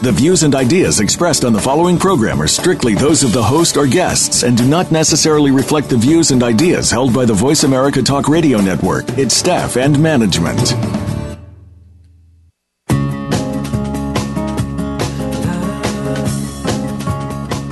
[0.00, 3.76] The views and ideas expressed on the following program are strictly those of the host
[3.76, 7.64] or guests and do not necessarily reflect the views and ideas held by the Voice
[7.64, 10.72] America Talk Radio Network, its staff, and management.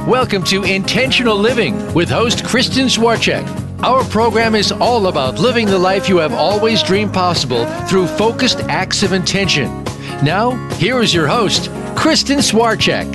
[0.08, 3.46] Welcome to Intentional Living with host Kristen Swarchek.
[3.84, 8.58] Our program is all about living the life you have always dreamed possible through focused
[8.62, 9.84] acts of intention.
[10.24, 11.70] Now, here is your host,
[12.06, 13.10] Kristen Swarchek.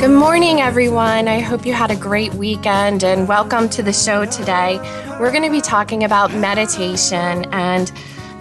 [0.00, 1.28] Good morning, everyone.
[1.28, 4.78] I hope you had a great weekend and welcome to the show today.
[5.20, 7.46] We're going to be talking about meditation.
[7.52, 7.92] And,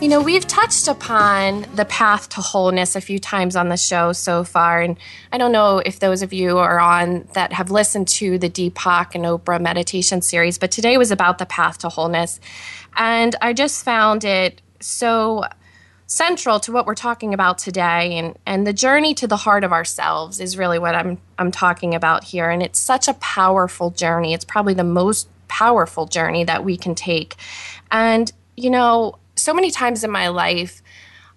[0.02, 4.14] you know, we've touched upon the path to wholeness a few times on the show
[4.14, 4.82] so far.
[4.82, 4.98] And
[5.32, 9.14] I don't know if those of you are on that have listened to the Deepak
[9.14, 12.40] and Oprah meditation series, but today was about the path to wholeness.
[12.96, 15.44] And I just found it so
[16.08, 19.74] central to what we're talking about today and and the journey to the heart of
[19.74, 24.34] ourselves is really what I'm I'm talking about here and it's such a powerful journey.
[24.34, 27.36] It's probably the most powerful journey that we can take.
[27.92, 30.82] And you know so many times in my life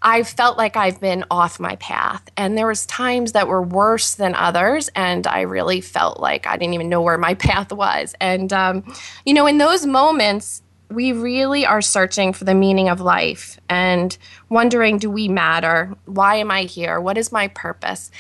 [0.03, 4.15] I've felt like I've been off my path and there was times that were worse
[4.15, 8.15] than others and I really felt like I didn't even know where my path was.
[8.21, 8.95] And um,
[9.27, 14.17] you know in those moments we really are searching for the meaning of life and
[14.49, 15.95] wondering do we matter?
[16.05, 17.01] Why am I here?
[17.01, 18.11] What is my purpose?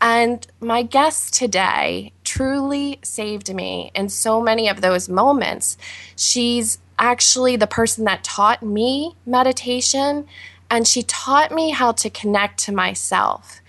[0.00, 5.76] And my guest today truly saved me in so many of those moments.
[6.16, 10.26] She's actually the person that taught me meditation,
[10.70, 13.60] and she taught me how to connect to myself.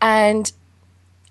[0.00, 0.52] And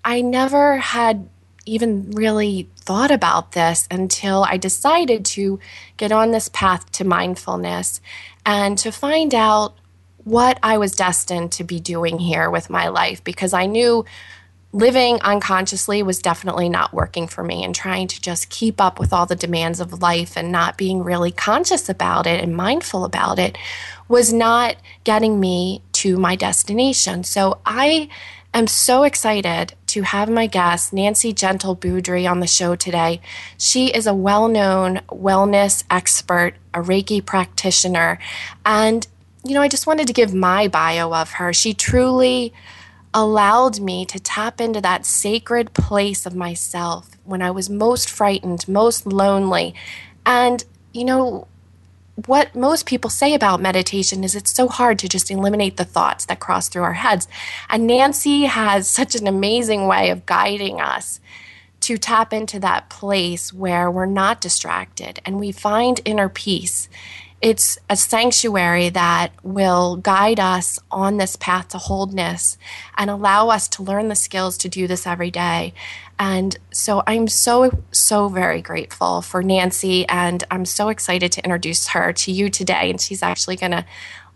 [0.04, 1.28] I never had
[1.66, 5.60] even really thought about this until I decided to
[5.96, 8.00] get on this path to mindfulness
[8.46, 9.76] and to find out
[10.24, 14.04] what I was destined to be doing here with my life because I knew
[14.72, 19.12] living unconsciously was definitely not working for me and trying to just keep up with
[19.12, 23.38] all the demands of life and not being really conscious about it and mindful about
[23.38, 23.58] it
[24.06, 27.24] was not getting me to my destination.
[27.24, 28.08] So I
[28.58, 33.20] am so excited to have my guest, Nancy Gentle Boudrie, on the show today.
[33.56, 38.18] She is a well known wellness expert, a Reiki practitioner.
[38.64, 39.06] And,
[39.44, 41.52] you know, I just wanted to give my bio of her.
[41.52, 42.52] She truly
[43.12, 48.68] allowed me to tap into that sacred place of myself when I was most frightened,
[48.68, 49.74] most lonely.
[50.24, 51.48] And, you know,
[52.26, 56.26] what most people say about meditation is it's so hard to just eliminate the thoughts
[56.26, 57.28] that cross through our heads.
[57.68, 61.20] And Nancy has such an amazing way of guiding us
[61.80, 66.88] to tap into that place where we're not distracted and we find inner peace.
[67.40, 72.58] It's a sanctuary that will guide us on this path to wholeness
[72.98, 75.72] and allow us to learn the skills to do this every day.
[76.20, 81.88] And so I'm so, so very grateful for Nancy, and I'm so excited to introduce
[81.88, 82.90] her to you today.
[82.90, 83.86] And she's actually going to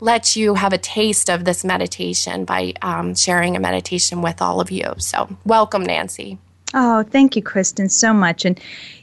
[0.00, 4.62] let you have a taste of this meditation by um, sharing a meditation with all
[4.62, 4.94] of you.
[4.96, 6.38] So, welcome, Nancy.
[6.72, 8.46] Oh, thank you, Kristen, so much.
[8.46, 8.58] And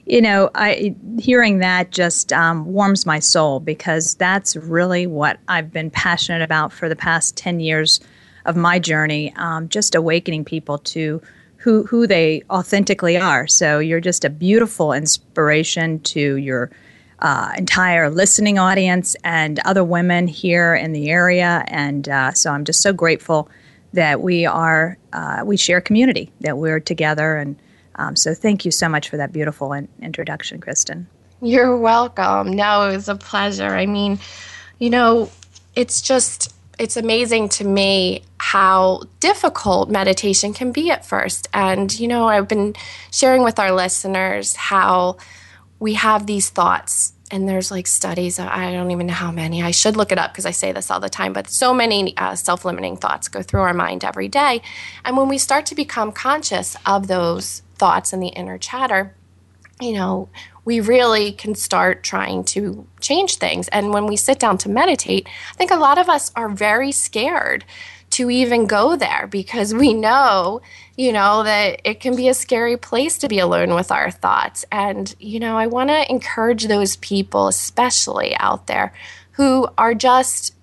[0.08, 5.72] you know, I hearing that just um, warms my soul because that's really what I've
[5.72, 8.00] been passionate about for the past ten years
[8.46, 9.34] of my journey.
[9.36, 11.22] Um, just awakening people to
[11.62, 13.48] who who they authentically are.
[13.48, 16.72] So you're just a beautiful inspiration to your
[17.20, 21.64] uh, entire listening audience and other women here in the area.
[21.68, 23.48] And uh, so I'm just so grateful
[23.94, 27.38] that we are uh, we share community, that we're together.
[27.38, 27.56] And
[27.96, 31.08] um, so thank you so much for that beautiful in- introduction, Kristen.
[31.44, 32.52] You're welcome.
[32.52, 33.76] No, it was a pleasure.
[33.76, 34.20] I mean,
[34.80, 35.30] you know,
[35.76, 41.48] it's just it's amazing to me how difficult meditation can be at first.
[41.54, 42.74] And, you know, I've been
[43.12, 45.18] sharing with our listeners how
[45.80, 47.14] we have these thoughts.
[47.30, 49.62] And there's like studies, I don't even know how many.
[49.62, 52.18] I should look it up because I say this all the time, but so many
[52.18, 54.64] uh, self limiting thoughts go through our mind every day.
[55.06, 59.14] And when we start to become conscious of those thoughts and the inner chatter,
[59.80, 60.30] you know,
[60.64, 63.68] we really can start trying to change things.
[63.70, 66.92] And when we sit down to meditate, I think a lot of us are very
[66.92, 67.66] scared
[68.12, 70.62] to even go there because we know,
[70.98, 74.66] you know, that it can be a scary place to be alone with our thoughts.
[74.72, 78.94] And, you know, I want to encourage those people, especially out there,
[79.32, 80.54] who are just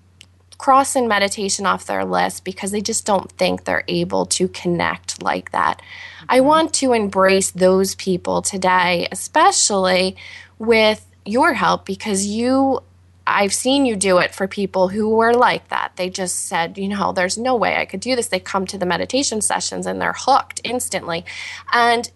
[0.59, 5.51] crossing meditation off their list because they just don't think they're able to connect like
[5.51, 5.81] that.
[6.29, 10.15] I want to embrace those people today, especially
[10.59, 12.81] with your help because you
[13.25, 15.91] I've seen you do it for people who were like that.
[15.97, 18.27] They just said, you know, there's no way I could do this.
[18.27, 21.25] They come to the meditation sessions and they're hooked instantly.
[21.71, 22.09] And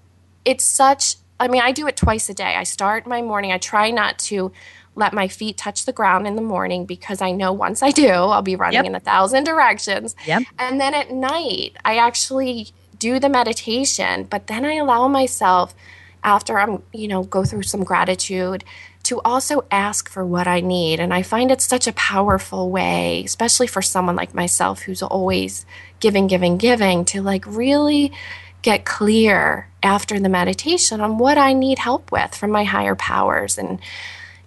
[0.44, 2.56] it's such, I mean, I do it twice a day.
[2.56, 4.52] I start my morning, I try not to
[4.96, 8.10] let my feet touch the ground in the morning because I know once I do,
[8.10, 8.86] I'll be running yep.
[8.86, 10.16] in a thousand directions.
[10.26, 10.44] Yep.
[10.58, 15.76] And then at night, I actually do the meditation, but then I allow myself
[16.24, 18.64] after I'm, you know, go through some gratitude
[19.04, 21.02] to also ask for what I need.
[21.02, 25.66] And I find it's such a powerful way, especially for someone like myself who's always
[26.00, 28.14] giving, giving, giving, to like really
[28.62, 33.58] get clear after the meditation on what I need help with from my higher powers.
[33.58, 33.82] And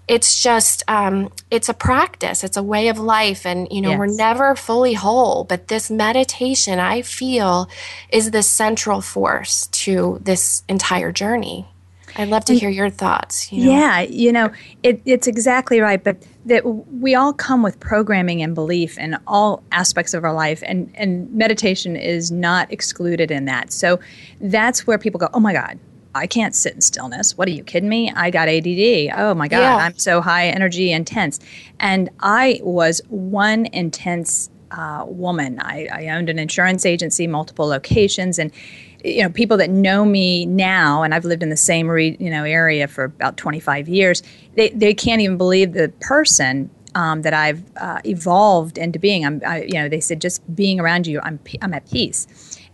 [0.08, 3.98] it's just um, it's a practice it's a way of life and you know yes.
[3.98, 7.68] we're never fully whole but this meditation i feel
[8.10, 11.66] is the central force to this entire journey
[12.18, 13.52] I'd love to hear your thoughts.
[13.52, 13.72] You know?
[13.72, 14.50] Yeah, you know,
[14.82, 16.02] it, it's exactly right.
[16.02, 16.16] But
[16.46, 20.90] that we all come with programming and belief in all aspects of our life, and,
[20.94, 23.72] and meditation is not excluded in that.
[23.72, 24.00] So
[24.40, 25.78] that's where people go, oh my God,
[26.16, 27.36] I can't sit in stillness.
[27.36, 28.10] What are you kidding me?
[28.14, 29.12] I got ADD.
[29.16, 29.76] Oh my God, yeah.
[29.76, 31.40] I'm so high energy intense.
[31.78, 35.60] And I was one intense uh, woman.
[35.60, 38.50] I, I owned an insurance agency, multiple locations, and
[39.04, 42.30] you know people that know me now and i've lived in the same re, you
[42.30, 44.22] know area for about 25 years
[44.54, 49.40] they, they can't even believe the person um, that i've uh, evolved into being i'm
[49.46, 52.26] I, you know they said just being around you i'm i'm at peace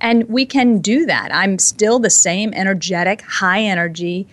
[0.02, 1.32] and we can do that.
[1.32, 4.26] I'm still the same energetic high energy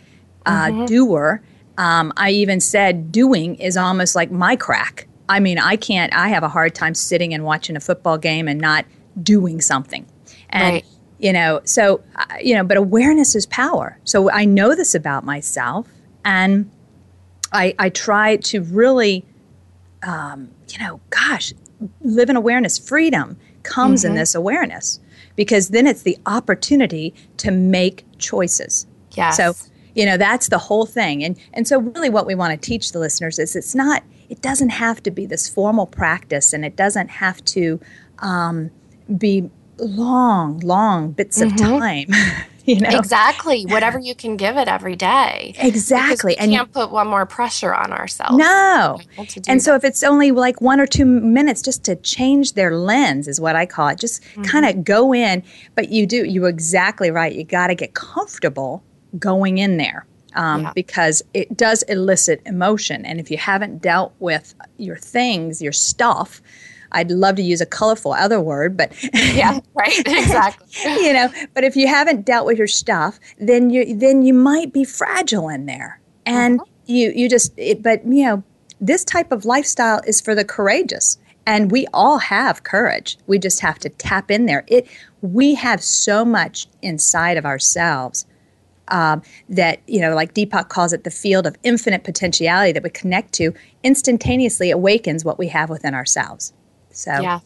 [0.46, 0.86] uh, mm-hmm.
[0.86, 1.42] doer.
[1.78, 5.08] Um, i even said doing is almost like my crack.
[5.30, 8.48] I mean i can't i have a hard time sitting and watching a football game
[8.48, 8.86] and not
[9.22, 10.06] doing something.
[10.50, 10.86] And right.
[11.20, 13.98] you know so uh, you know but awareness is power.
[14.04, 15.88] So i know this about myself
[16.26, 16.70] and
[17.54, 19.24] i i try to really
[20.02, 21.54] um, you know gosh
[22.02, 22.78] live in awareness.
[22.80, 24.12] Freedom comes mm-hmm.
[24.12, 25.00] in this awareness
[25.40, 29.54] because then it's the opportunity to make choices yeah so
[29.96, 32.92] you know that's the whole thing and and so really what we want to teach
[32.92, 36.76] the listeners is it's not it doesn't have to be this formal practice and it
[36.76, 37.80] doesn't have to
[38.20, 38.70] um,
[39.18, 39.50] be
[39.80, 41.54] long, long bits mm-hmm.
[41.54, 42.08] of time.
[42.76, 45.56] you know exactly whatever you can give it every day.
[45.58, 48.38] Exactly, and you can't put one more pressure on ourselves.
[48.38, 49.62] No, and that.
[49.62, 53.42] so if it's only like one or two minutes, just to change their lens is
[53.42, 54.00] what I call it.
[54.00, 54.44] Just mm-hmm.
[54.44, 55.44] kind of go in,
[55.74, 57.34] but you do you're exactly right.
[57.34, 58.84] You got to get comfortable
[59.18, 60.06] going in there.
[60.36, 60.74] Um, yeah.
[60.76, 63.04] because it does elicit emotion.
[63.04, 66.40] And if you haven't dealt with your things, your stuff,
[66.92, 70.68] I'd love to use a colorful other word, but yeah, right, exactly.
[70.84, 74.74] you know, but if you haven't dealt with your stuff, then you then you might
[74.74, 76.72] be fragile in there, and uh-huh.
[76.86, 77.54] you you just.
[77.58, 78.44] It, but you know,
[78.82, 83.18] this type of lifestyle is for the courageous, and we all have courage.
[83.28, 84.64] We just have to tap in there.
[84.68, 84.88] It
[85.22, 88.26] we have so much inside of ourselves
[88.90, 92.90] um, that you know like deepak calls it the field of infinite potentiality that we
[92.90, 93.54] connect to
[93.84, 96.54] instantaneously awakens what we have within ourselves
[97.00, 97.40] so yeah.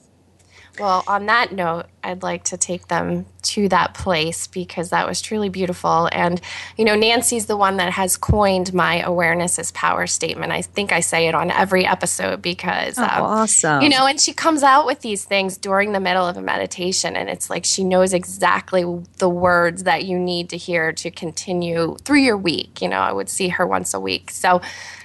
[0.80, 5.22] Well, on that note, I'd like to take them to that place because that was
[5.22, 6.10] truly beautiful.
[6.12, 6.42] And,
[6.78, 10.52] you know, Nancy's the one that has coined my awareness is power statement.
[10.52, 13.82] I think I say it on every episode because, oh, um, awesome.
[13.84, 17.16] You know, and she comes out with these things during the middle of a meditation,
[17.16, 18.84] and it's like she knows exactly
[19.20, 22.82] the words that you need to hear to continue through your week.
[22.82, 24.32] You know, I would see her once a week.
[24.32, 24.60] So,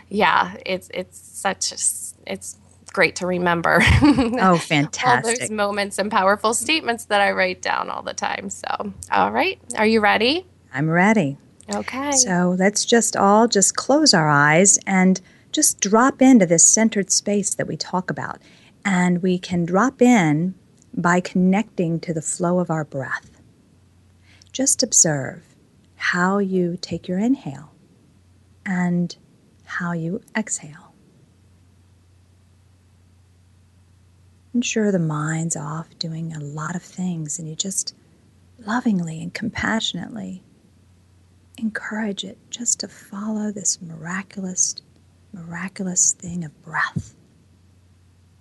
[0.09, 2.57] yeah, it's, it's such, a, it's,
[2.91, 3.81] great to remember.
[4.03, 5.35] oh, fantastic.
[5.35, 8.51] all those moments and powerful statements that I write down all the time.
[8.51, 9.61] So, all right.
[9.77, 10.47] Are you ready?
[10.73, 11.37] I'm ready.
[11.75, 12.13] Okay.
[12.13, 15.21] So let's just all just close our eyes and
[15.53, 18.41] just drop into this centered space that we talk about.
[18.85, 20.55] And we can drop in
[20.95, 23.41] by connecting to the flow of our breath.
[24.53, 25.43] Just observe
[25.97, 27.73] how you take your inhale
[28.65, 29.17] and
[29.65, 30.88] how you exhale.
[34.61, 37.95] Sure, the mind's off doing a lot of things, and you just
[38.59, 40.43] lovingly and compassionately
[41.59, 44.75] encourage it just to follow this miraculous,
[45.33, 47.15] miraculous thing of breath,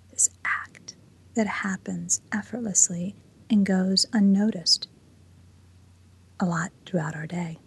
[0.09, 0.95] this act
[1.36, 3.15] that happens effortlessly
[3.50, 4.88] and goes unnoticed
[6.39, 7.59] a lot throughout our day.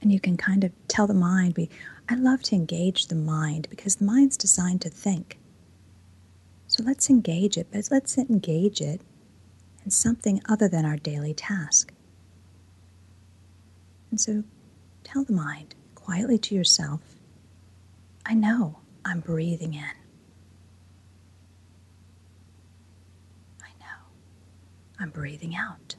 [0.00, 1.68] And you can kind of tell the mind, we,
[2.08, 5.38] I love to engage the mind because the mind's designed to think.
[6.68, 9.00] So let's engage it, but let's engage it
[9.84, 11.92] in something other than our daily task.
[14.10, 14.44] And so
[15.04, 17.00] tell the mind quietly to yourself,
[18.24, 19.82] I know I'm breathing in.
[23.62, 24.04] I know
[24.98, 25.96] I'm breathing out.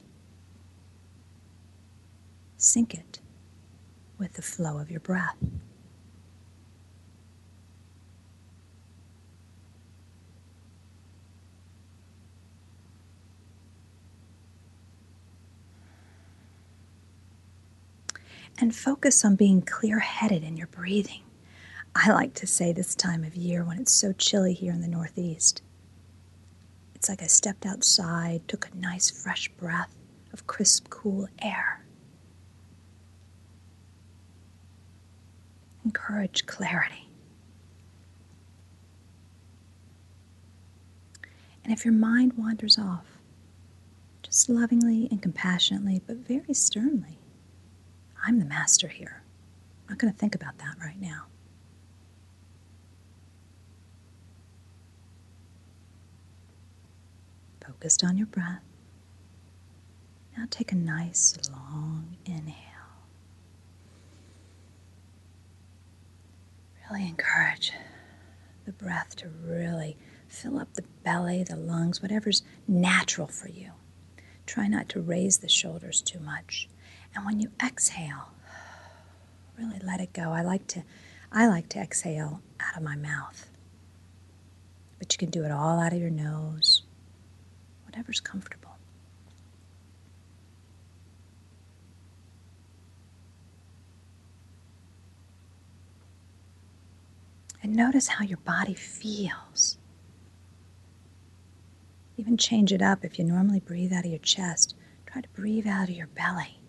[2.58, 3.20] sync it
[4.18, 5.36] with the flow of your breath.
[18.60, 21.22] and focus on being clear headed in your breathing.
[21.94, 24.88] I like to say this time of year when it's so chilly here in the
[24.88, 25.62] Northeast.
[26.94, 29.94] It's like I stepped outside, took a nice fresh breath
[30.32, 31.77] of crisp, cool air.
[35.88, 37.08] Encourage clarity.
[41.64, 43.06] And if your mind wanders off,
[44.22, 47.16] just lovingly and compassionately, but very sternly,
[48.22, 49.22] I'm the master here.
[49.86, 51.22] I'm not going to think about that right now.
[57.66, 58.60] Focused on your breath.
[60.36, 62.67] Now take a nice long inhale.
[66.90, 67.72] Really encourage
[68.64, 69.96] the breath to really
[70.28, 73.72] fill up the belly, the lungs, whatever's natural for you.
[74.46, 76.68] Try not to raise the shoulders too much.
[77.14, 78.30] And when you exhale,
[79.58, 80.30] really let it go.
[80.30, 80.82] I like to
[81.30, 83.50] I like to exhale out of my mouth.
[84.98, 86.82] But you can do it all out of your nose.
[87.84, 88.67] Whatever's comfortable.
[97.68, 99.76] And notice how your body feels.
[102.16, 103.04] Even change it up.
[103.04, 106.62] If you normally breathe out of your chest, try to breathe out of your belly.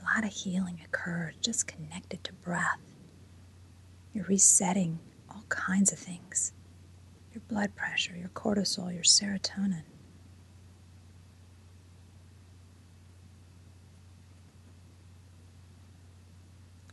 [0.00, 2.78] A lot of healing occurs just connected to breath.
[4.12, 6.52] You're resetting all kinds of things
[7.50, 9.82] blood pressure, your cortisol, your serotonin.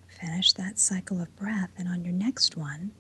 [0.08, 2.92] Finish that cycle of breath, and on your next one,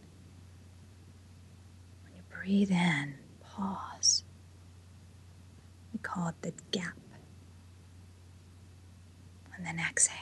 [2.03, 4.23] when you breathe in, pause.
[5.91, 6.93] We call it the gap
[9.55, 10.13] and then exhale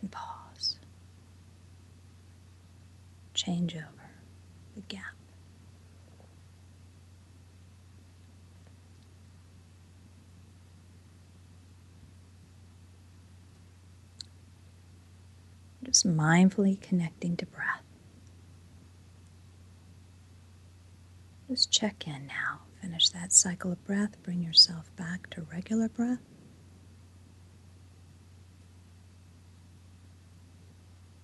[0.00, 0.78] and pause.
[3.34, 4.10] Change over
[4.74, 5.14] the gap.
[15.94, 17.84] Just mindfully connecting to breath.
[21.48, 22.62] Just check in now.
[22.82, 24.20] Finish that cycle of breath.
[24.24, 26.18] Bring yourself back to regular breath.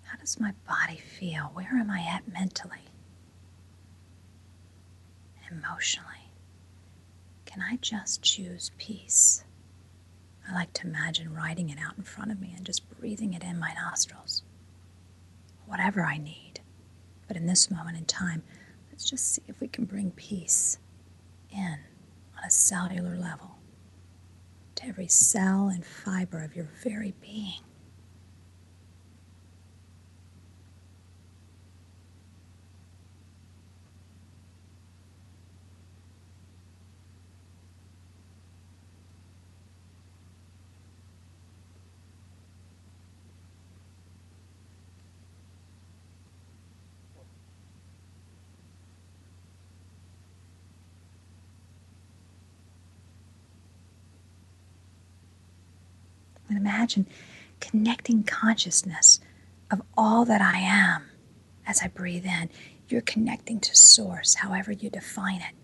[0.05, 1.50] How does my body feel?
[1.53, 2.93] Where am I at mentally?
[5.50, 6.31] Emotionally?
[7.45, 9.43] Can I just choose peace?
[10.49, 13.43] I like to imagine writing it out in front of me and just breathing it
[13.43, 14.45] in my nostrils.
[15.71, 16.61] Whatever I need.
[17.29, 18.43] But in this moment in time,
[18.91, 20.79] let's just see if we can bring peace
[21.49, 21.79] in
[22.37, 23.59] on a cellular level
[24.75, 27.61] to every cell and fiber of your very being.
[56.49, 57.07] And imagine
[57.61, 59.21] connecting consciousness
[59.71, 61.05] of all that I am
[61.67, 62.50] as I breathe in.
[62.88, 65.55] You're connecting to source, however you define it.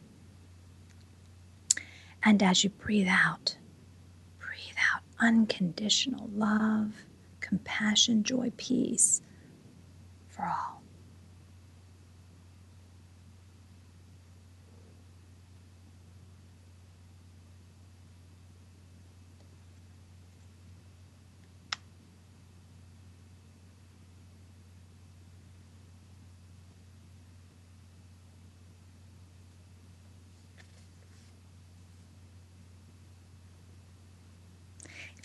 [2.22, 3.56] And as you breathe out,
[4.38, 6.92] breathe out unconditional love,
[7.40, 9.20] compassion, joy, peace
[10.28, 10.75] for all.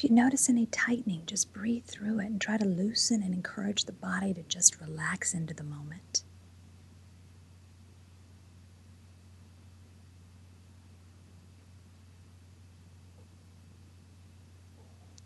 [0.02, 3.86] If you notice any tightening, just breathe through it and try to loosen and encourage
[3.86, 6.24] the body to just relax into the moment.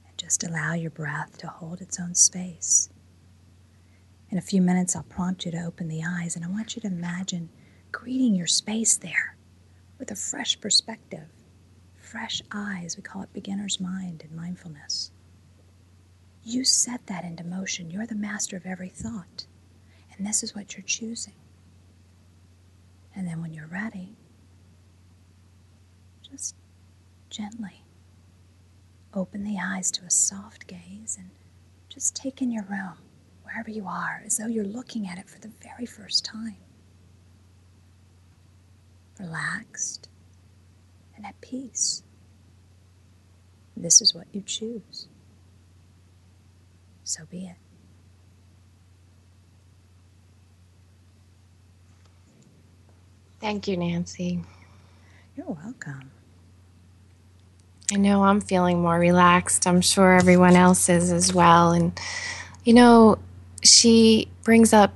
[0.05, 2.89] And just allow your breath to hold its own space.
[4.29, 6.81] In a few minutes, I'll prompt you to open the eyes, and I want you
[6.81, 7.47] to imagine
[7.93, 9.37] greeting your space there
[9.97, 11.29] with a fresh perspective,
[12.05, 12.95] fresh eyes.
[12.95, 15.11] We call it beginner's mind in mindfulness.
[16.43, 17.89] You set that into motion.
[17.89, 19.47] You're the master of every thought,
[20.15, 21.33] and this is what you're choosing.
[23.15, 24.15] And then when you're ready,
[26.21, 26.55] just
[27.29, 27.81] gently
[29.13, 31.29] open the eyes to a soft gaze and
[31.89, 32.97] just take in your room
[33.43, 36.57] wherever you are, as though you're looking at it for the very first time.
[39.19, 40.09] Relaxed
[41.15, 42.03] and at peace.
[43.77, 45.07] This is what you choose.
[47.03, 47.55] So be it.
[53.39, 54.41] Thank you, Nancy.
[55.35, 56.11] You're welcome.
[57.93, 59.67] I know I'm feeling more relaxed.
[59.67, 61.71] I'm sure everyone else is as well.
[61.71, 61.97] And,
[62.63, 63.19] you know,
[63.63, 64.93] she brings up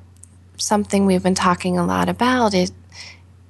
[0.57, 2.71] something we've been talking a lot about it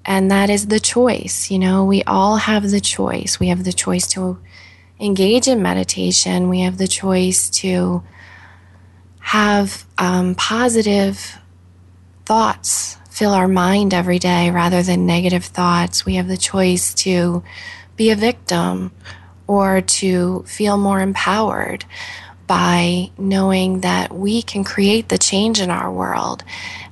[0.10, 1.86] and that is the choice you know?
[1.86, 3.39] We all have the choice.
[3.39, 4.39] We have the choice to
[5.00, 6.50] engage in meditation.
[6.50, 8.04] We have the choice to
[9.20, 11.38] have um, positive
[12.25, 16.06] thoughts fill our mind every day rather than negative thoughts.
[16.06, 17.44] We have the choice to
[17.96, 18.92] be a victim
[19.46, 21.86] or to feel more empowered
[22.48, 26.44] by knowing that we can create the change in our world.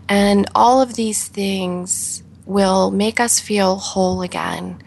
[0.08, 4.82] And all of these things will make us feel whole again.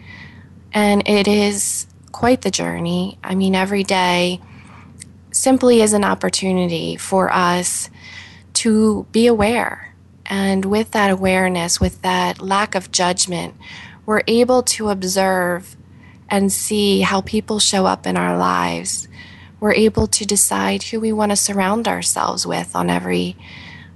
[0.73, 3.17] And it is quite the journey.
[3.23, 4.41] I mean, every day
[5.31, 7.89] simply is an opportunity for us
[8.53, 9.93] to be aware.
[10.25, 13.55] And with that awareness, with that lack of judgment,
[14.05, 15.77] we're able to observe
[16.29, 19.07] and see how people show up in our lives
[19.61, 23.37] we're able to decide who we want to surround ourselves with on every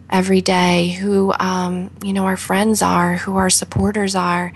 [0.09, 4.51] every day, who um, you know our friends are, who our supporters are,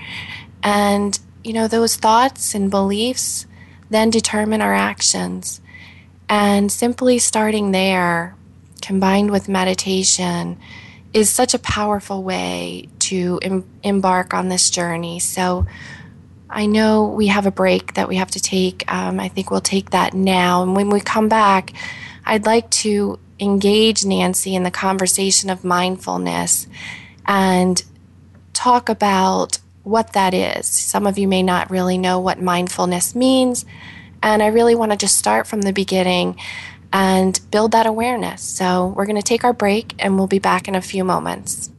[0.63, 3.45] and you know those thoughts and beliefs
[3.89, 5.61] then determine our actions.
[6.27, 8.35] And simply starting there,
[8.81, 10.59] combined with meditation,
[11.11, 15.19] is such a powerful way to em- embark on this journey.
[15.19, 15.65] So
[16.49, 18.91] I know we have a break that we have to take.
[18.91, 20.61] Um, I think we'll take that now.
[20.63, 21.73] And when we come back,
[22.25, 26.67] I'd like to engage Nancy in the conversation of mindfulness
[27.25, 27.83] and
[28.53, 30.67] talk about what that is.
[30.67, 33.65] Some of you may not really know what mindfulness means.
[34.21, 36.37] And I really want to just start from the beginning
[36.91, 38.41] and build that awareness.
[38.41, 41.69] So we're going to take our break and we'll be back in a few moments.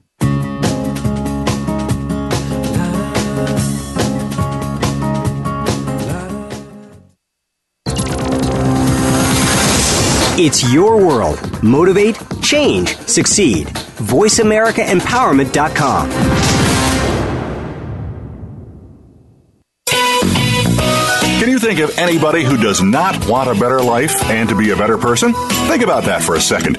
[10.42, 11.38] It's your world.
[11.62, 13.66] Motivate, change, succeed.
[13.66, 16.10] VoiceAmericaEmpowerment.com.
[21.40, 24.70] Can you think of anybody who does not want a better life and to be
[24.70, 25.34] a better person?
[25.68, 26.78] Think about that for a second.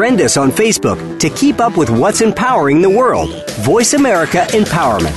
[0.00, 3.28] Us on Facebook to keep up with what's empowering the world.
[3.60, 5.14] Voice America Empowerment.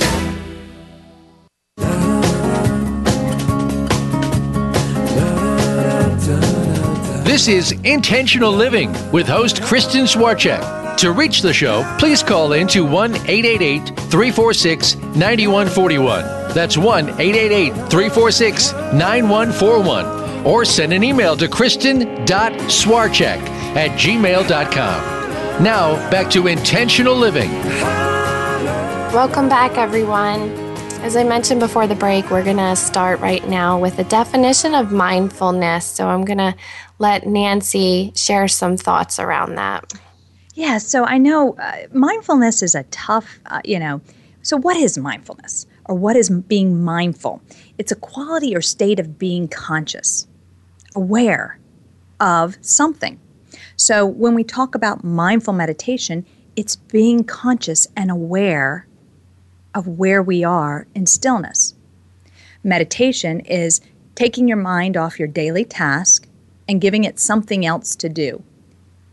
[7.24, 10.98] This is Intentional Living with host Kristen Swarchek.
[10.98, 16.52] To reach the show, please call in to 1 888 346 9141.
[16.52, 25.24] That's 1 888 346 9141 or send an email to kristen.swarchek at gmail.com.
[25.62, 27.50] Now, back to intentional living.
[29.12, 30.50] Welcome back, everyone.
[31.04, 34.74] As I mentioned before the break, we're going to start right now with a definition
[34.74, 35.86] of mindfulness.
[35.86, 36.56] So I'm going to
[36.98, 39.92] let Nancy share some thoughts around that.
[40.54, 44.00] Yeah, so I know uh, mindfulness is a tough, uh, you know.
[44.42, 47.42] So, what is mindfulness or what is being mindful?
[47.76, 50.28] It's a quality or state of being conscious,
[50.94, 51.58] aware
[52.20, 53.20] of something.
[53.76, 56.24] So, when we talk about mindful meditation,
[56.56, 58.86] it's being conscious and aware
[59.74, 61.74] of where we are in stillness.
[62.62, 63.80] Meditation is
[64.14, 66.28] taking your mind off your daily task
[66.68, 68.42] and giving it something else to do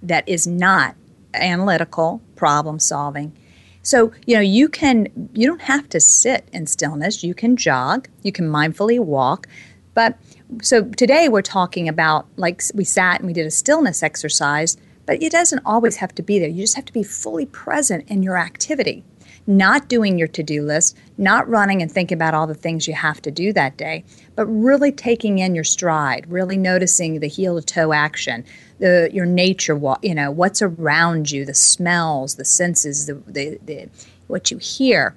[0.04, 0.96] that is not
[1.34, 3.36] analytical problem solving.
[3.84, 7.24] So, you know, you can you don't have to sit in stillness.
[7.24, 9.48] You can jog, you can mindfully walk.
[9.94, 10.18] But
[10.62, 15.22] so today we're talking about like we sat and we did a stillness exercise, but
[15.22, 16.50] it doesn't always have to be there.
[16.50, 19.04] You just have to be fully present in your activity
[19.48, 22.94] not doing your to do list, not running and thinking about all the things you
[22.94, 24.04] have to do that day,
[24.36, 28.46] but really taking in your stride, really noticing the heel to toe action,
[28.80, 33.90] the your nature, you know, what's around you, the smells, the senses, the, the, the
[34.28, 35.16] what you hear.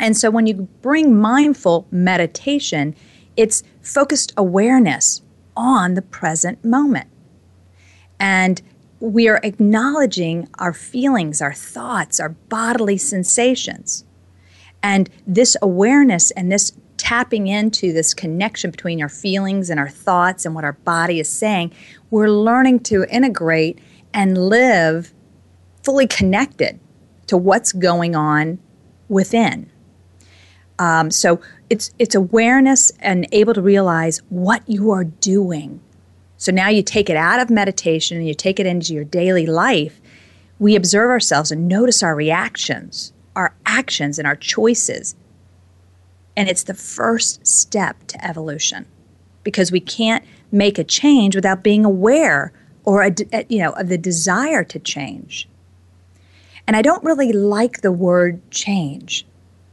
[0.00, 2.94] And so when you bring mindful meditation,
[3.36, 5.22] it's focused awareness
[5.56, 7.08] on the present moment.
[8.20, 8.60] And
[9.00, 14.04] we are acknowledging our feelings, our thoughts, our bodily sensations.
[14.82, 20.44] And this awareness and this tapping into this connection between our feelings and our thoughts
[20.44, 21.72] and what our body is saying,
[22.10, 23.78] we're learning to integrate
[24.12, 25.14] and live
[25.82, 26.78] fully connected
[27.28, 28.58] to what's going on
[29.08, 29.70] within.
[30.78, 35.80] Um, so it's it's awareness and able to realize what you are doing
[36.38, 39.44] so now you take it out of meditation and you take it into your daily
[39.44, 40.00] life.
[40.60, 45.16] We observe ourselves and notice our reactions, our actions, and our choices.
[46.36, 48.86] And it's the first step to evolution
[49.42, 52.52] because we can't make a change without being aware
[52.84, 53.12] or a,
[53.48, 55.48] you know of the desire to change.
[56.68, 59.26] And I don't really like the word change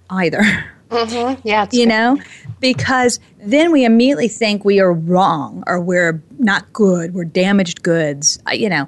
[0.10, 0.42] either.
[0.90, 1.48] Mm-hmm.
[1.48, 2.20] Yeah, you know,
[2.60, 8.40] because then we immediately think we are wrong or we're not good, we're damaged goods.
[8.52, 8.88] You know,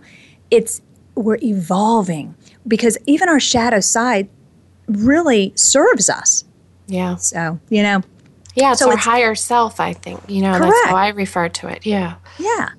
[0.51, 0.81] it's
[1.15, 2.35] we're evolving
[2.67, 4.29] because even our shadow side
[4.87, 6.45] really serves us.
[6.87, 7.15] Yeah.
[7.15, 8.01] So, you know.
[8.55, 10.21] Yeah, it's so our it's, higher self, I think.
[10.27, 10.73] You know, correct.
[10.73, 11.85] that's how I refer to it.
[11.85, 12.15] Yeah.
[12.39, 12.69] Yeah.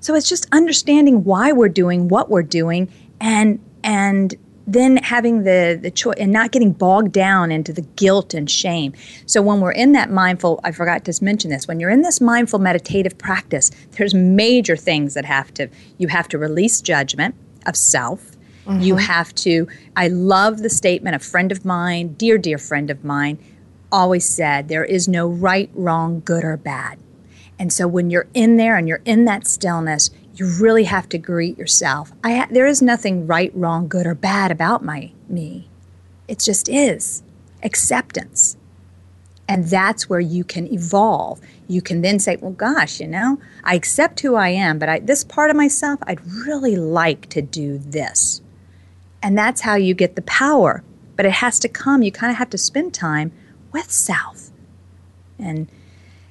[0.00, 4.34] So it's just understanding why we're doing what we're doing and and
[4.68, 8.92] then having the the choice and not getting bogged down into the guilt and shame.
[9.26, 11.66] So when we're in that mindful, I forgot to mention this.
[11.66, 16.28] When you're in this mindful meditative practice, there's major things that have to you have
[16.28, 17.34] to release judgment
[17.66, 18.32] of self.
[18.66, 18.82] Mm-hmm.
[18.82, 19.66] You have to.
[19.96, 21.16] I love the statement.
[21.16, 23.38] A friend of mine, dear dear friend of mine,
[23.90, 26.98] always said, "There is no right, wrong, good or bad."
[27.58, 31.18] And so when you're in there and you're in that stillness, you really have to
[31.18, 32.12] greet yourself.
[32.22, 35.68] I there is nothing right, wrong, good, or bad about my me.
[36.28, 37.22] It just is
[37.62, 38.56] acceptance.
[39.48, 41.40] And that's where you can evolve.
[41.66, 44.98] You can then say, well, gosh, you know, I accept who I am, but I,
[44.98, 48.42] this part of myself, I'd really like to do this.
[49.22, 50.84] And that's how you get the power.
[51.16, 52.02] But it has to come.
[52.02, 53.32] You kind of have to spend time
[53.72, 54.50] with self.
[55.38, 55.66] And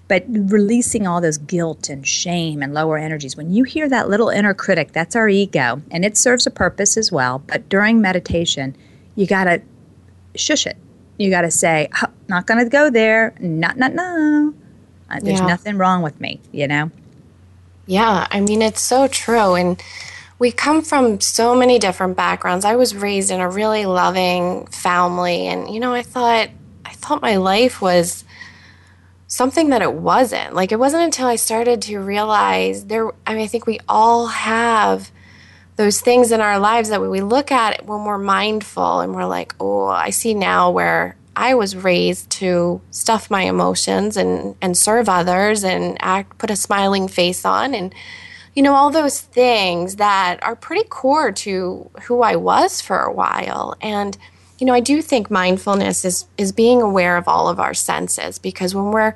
[0.07, 3.35] but releasing all those guilt and shame and lower energies.
[3.35, 6.95] When you hear that little inner critic, that's our ego, and it serves a purpose
[6.97, 7.39] as well.
[7.45, 8.75] But during meditation,
[9.15, 9.61] you got to
[10.35, 10.77] shush it.
[11.17, 13.33] You got to say, oh, not going to go there.
[13.39, 14.53] Not, not, no.
[15.09, 15.47] Uh, there's yeah.
[15.47, 16.91] nothing wrong with me, you know?
[17.85, 19.55] Yeah, I mean, it's so true.
[19.55, 19.81] And
[20.39, 22.65] we come from so many different backgrounds.
[22.65, 26.49] I was raised in a really loving family, and, you know, I thought,
[26.85, 28.23] I thought my life was
[29.27, 30.53] something that it wasn't.
[30.53, 34.27] Like it wasn't until I started to realize there I mean I think we all
[34.27, 35.11] have
[35.75, 39.53] those things in our lives that we look at when we're mindful and we're like,
[39.59, 45.07] "Oh, I see now where I was raised to stuff my emotions and and serve
[45.07, 47.93] others and act put a smiling face on and
[48.55, 53.13] you know all those things that are pretty core to who I was for a
[53.13, 54.17] while and
[54.59, 58.39] you know, I do think mindfulness is is being aware of all of our senses
[58.39, 59.13] because when we're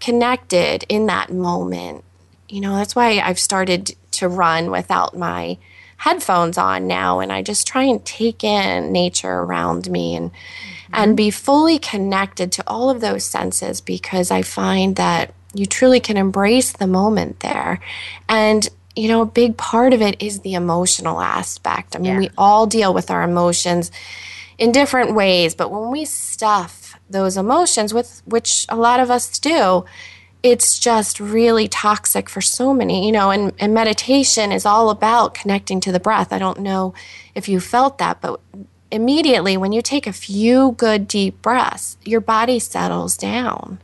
[0.00, 2.04] connected in that moment,
[2.48, 5.58] you know, that's why I've started to run without my
[5.96, 10.94] headphones on now and I just try and take in nature around me and mm-hmm.
[10.94, 16.00] and be fully connected to all of those senses because I find that you truly
[16.00, 17.80] can embrace the moment there.
[18.28, 21.96] And you know, a big part of it is the emotional aspect.
[21.96, 22.18] I mean, yeah.
[22.18, 23.90] we all deal with our emotions
[24.62, 29.36] in different ways, but when we stuff those emotions with which a lot of us
[29.40, 29.84] do,
[30.44, 35.34] it's just really toxic for so many, you know, and, and meditation is all about
[35.34, 36.32] connecting to the breath.
[36.32, 36.94] I don't know
[37.34, 38.40] if you felt that, but
[38.92, 43.80] immediately when you take a few good deep breaths, your body settles down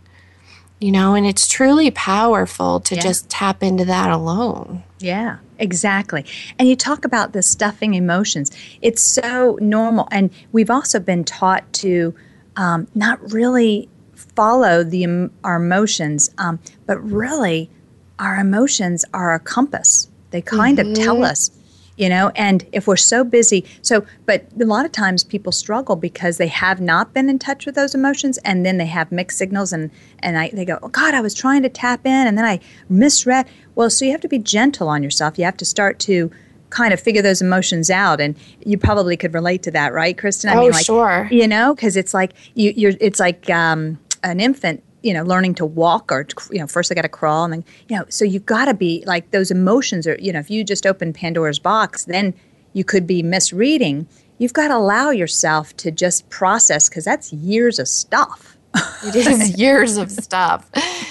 [0.81, 3.01] you know, and it's truly powerful to yeah.
[3.01, 4.83] just tap into that alone.
[5.01, 6.25] Yeah, exactly.
[6.59, 8.51] And you talk about the stuffing emotions.
[8.81, 10.09] It's so normal.
[10.11, 12.15] And we've also been taught to
[12.57, 17.71] um, not really follow the our emotions, um, but really
[18.19, 20.09] our emotions are a compass.
[20.31, 20.93] They kind mm-hmm.
[20.93, 21.51] of tell us
[21.99, 25.97] you know and if we're so busy so but a lot of times people struggle
[25.97, 29.37] because they have not been in touch with those emotions and then they have mixed
[29.37, 32.39] signals and and I, they go oh god i was trying to tap in and
[32.39, 33.47] then i misread.
[33.75, 35.39] Well so you have to be gentle on yourself.
[35.39, 36.31] You have to start to
[36.71, 40.51] kind of figure those emotions out and you probably could relate to that right kristen?
[40.51, 41.29] I oh, mean like sure.
[41.31, 45.55] you know because it's like you, you're it's like um, an infant you know learning
[45.55, 48.25] to walk or you know first i got to crawl and then you know so
[48.25, 51.59] you've got to be like those emotions are you know if you just open pandora's
[51.59, 52.35] box then
[52.73, 54.07] you could be misreading.
[54.39, 58.57] You've got to allow yourself to just process because that's years of stuff.
[59.05, 60.71] It is years of stuff.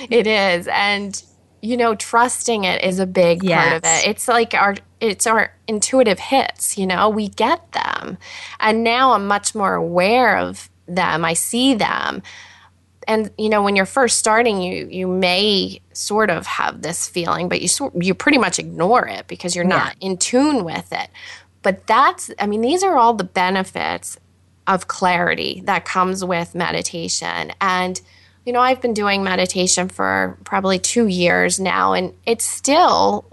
[0.10, 0.68] It is.
[0.70, 1.22] And
[1.62, 3.60] you know trusting it is a big yes.
[3.60, 4.08] part of it.
[4.08, 7.10] It's like our it's our intuitive hits you know?
[7.10, 8.18] We get them.
[8.60, 11.26] And now i'm much more aware of them.
[11.26, 12.22] I see them
[13.08, 17.50] and you know when you're first starting you you may sort of have this feeling
[17.50, 20.08] but you you pretty much ignore it because you're not yeah.
[20.10, 21.10] in tune with it
[21.64, 24.18] but that's i mean these are all the benefits
[24.68, 28.02] of clarity that comes with meditation and
[28.46, 33.26] you know i've been doing meditation for probably 2 years now and it's still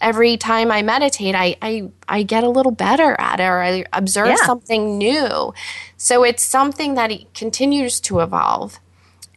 [0.00, 3.84] every time i meditate i i, I get a little better at it or i
[3.92, 4.46] observe yeah.
[4.46, 5.54] something new
[5.96, 8.80] so it's something that continues to evolve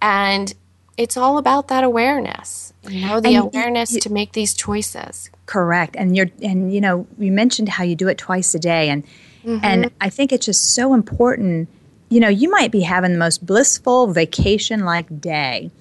[0.02, 0.54] and
[0.98, 5.30] it's all about that awareness, you know, the and awareness you, to make these choices.
[5.46, 5.96] Correct.
[5.98, 9.04] And you're and you know, you mentioned how you do it twice a day and
[9.44, 9.60] mm-hmm.
[9.64, 11.70] and I think it's just so important.
[12.10, 15.72] You know, you might be having the most blissful vacation like day.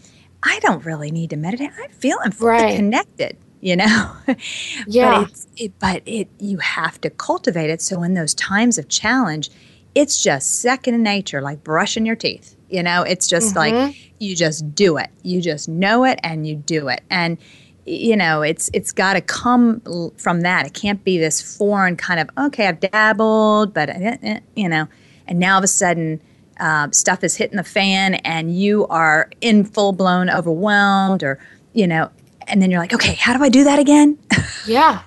[0.42, 1.70] I don't really need to meditate.
[1.82, 2.76] I'm feeling fully right.
[2.76, 4.12] connected, you know.
[4.86, 5.20] yeah.
[5.20, 8.88] But it's it, but it you have to cultivate it so in those times of
[8.88, 9.50] challenge,
[9.94, 13.76] it's just second nature like brushing your teeth you know, it's just mm-hmm.
[13.76, 15.08] like you just do it.
[15.22, 17.02] You just know it and you do it.
[17.08, 17.38] And
[17.86, 19.80] you know, it's it's got to come
[20.16, 20.66] from that.
[20.66, 24.88] It can't be this foreign kind of okay, I've dabbled, but eh, eh, you know,
[25.28, 26.20] and now all of a sudden
[26.58, 31.38] uh, stuff is hitting the fan and you are in full blown overwhelmed or
[31.74, 32.10] you know,
[32.48, 34.18] and then you're like, okay, how do I do that again?
[34.66, 35.02] Yeah.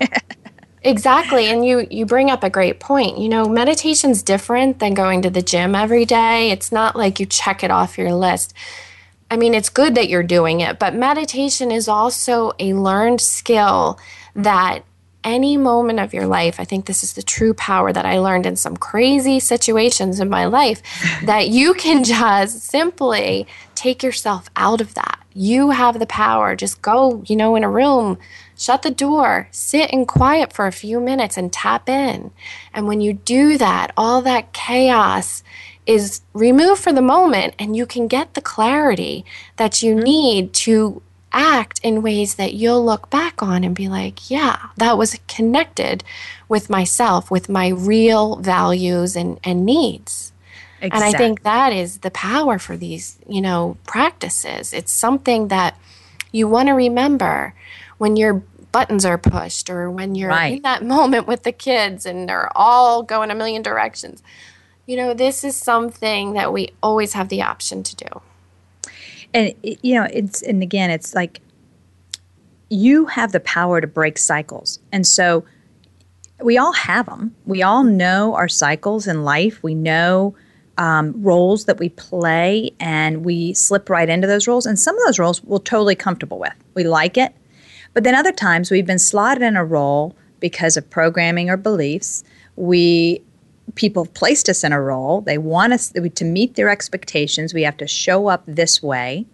[0.88, 1.48] Exactly.
[1.48, 3.18] And you you bring up a great point.
[3.18, 6.50] You know, meditation's different than going to the gym every day.
[6.50, 8.54] It's not like you check it off your list.
[9.30, 14.00] I mean, it's good that you're doing it, but meditation is also a learned skill
[14.34, 14.86] that
[15.26, 18.46] any moment of your life, I think this is the true power that I learned
[18.46, 20.82] in some crazy situations in my life,
[21.26, 23.46] that you can just simply
[23.76, 25.22] take yourself out of that.
[25.34, 26.56] You have the power.
[26.56, 28.18] Just go, you know, in a room
[28.58, 32.32] Shut the door, sit in quiet for a few minutes and tap in.
[32.74, 35.44] And when you do that, all that chaos
[35.86, 39.24] is removed for the moment and you can get the clarity
[39.56, 40.04] that you mm-hmm.
[40.04, 44.98] need to act in ways that you'll look back on and be like, yeah, that
[44.98, 46.04] was connected
[46.50, 50.34] with myself, with my real values and, and needs.
[50.82, 51.08] Exactly.
[51.08, 54.74] And I think that is the power for these, you know, practices.
[54.74, 55.78] It's something that
[56.32, 57.54] you want to remember
[57.98, 60.58] when your buttons are pushed or when you're right.
[60.58, 64.22] in that moment with the kids and they're all going a million directions.
[64.86, 68.22] You know, this is something that we always have the option to do.
[69.34, 71.42] And you know, it's and again, it's like
[72.70, 74.80] you have the power to break cycles.
[74.92, 75.46] And so
[76.42, 77.36] we all have them.
[77.46, 79.62] We all know our cycles in life.
[79.64, 80.36] We know
[80.78, 84.66] um, roles that we play and we slip right into those roles.
[84.66, 86.54] And some of those roles we're totally comfortable with.
[86.76, 87.34] We like it.
[87.98, 92.24] But then other times we've been slotted in a role because of programming or beliefs.
[92.56, 93.24] We
[93.74, 95.22] people have placed us in a role.
[95.22, 97.56] They want us to meet their expectations.
[97.56, 99.26] We have to show up this way.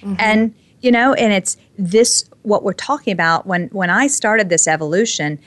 [0.00, 0.14] Mm-hmm.
[0.18, 4.66] And you know, and it's this what we're talking about when when I started this
[4.66, 5.38] evolution,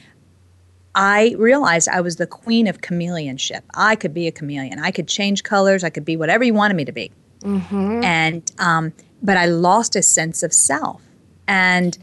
[0.96, 3.64] I realized I was the queen of chameleonship.
[3.74, 4.80] I could be a chameleon.
[4.80, 5.84] I could change colors.
[5.84, 7.12] I could be whatever you wanted me to be.
[7.42, 8.02] Mm-hmm.
[8.06, 11.02] And um, but I lost a sense of self
[11.50, 11.98] and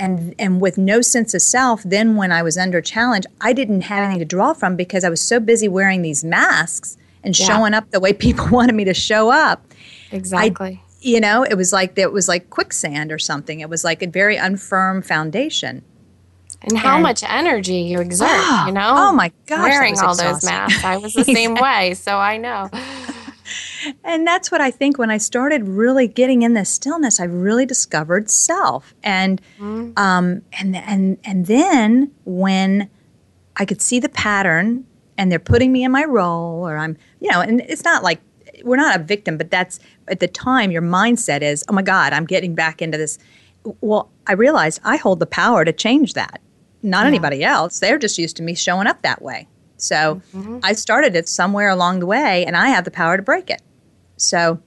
[0.00, 3.82] and and with no sense of self then when i was under challenge i didn't
[3.82, 7.46] have anything to draw from because i was so busy wearing these masks and yeah.
[7.46, 9.64] showing up the way people wanted me to show up
[10.10, 13.84] exactly I, you know it was like it was like quicksand or something it was
[13.84, 15.84] like a very unfirm foundation
[16.62, 18.28] and how and, much energy you exert,
[18.66, 18.94] you know?
[18.94, 19.70] Oh my gosh.
[19.70, 20.84] Wearing all those masks.
[20.84, 22.68] I was the same way, so I know.
[24.04, 27.66] And that's what I think when I started really getting in this stillness, I really
[27.66, 28.94] discovered self.
[29.02, 29.92] And mm-hmm.
[29.96, 32.90] um, and and and then when
[33.56, 34.86] I could see the pattern
[35.18, 38.20] and they're putting me in my role or I'm, you know, and it's not like
[38.64, 42.12] we're not a victim, but that's at the time your mindset is, oh my God,
[42.12, 43.18] I'm getting back into this.
[43.80, 46.40] Well, I realized I hold the power to change that
[46.82, 47.08] not yeah.
[47.08, 47.78] anybody else.
[47.78, 49.48] They're just used to me showing up that way.
[49.82, 50.58] So mm-hmm.
[50.62, 53.62] I started it somewhere along the way, and I have the power to break it.
[54.16, 54.60] So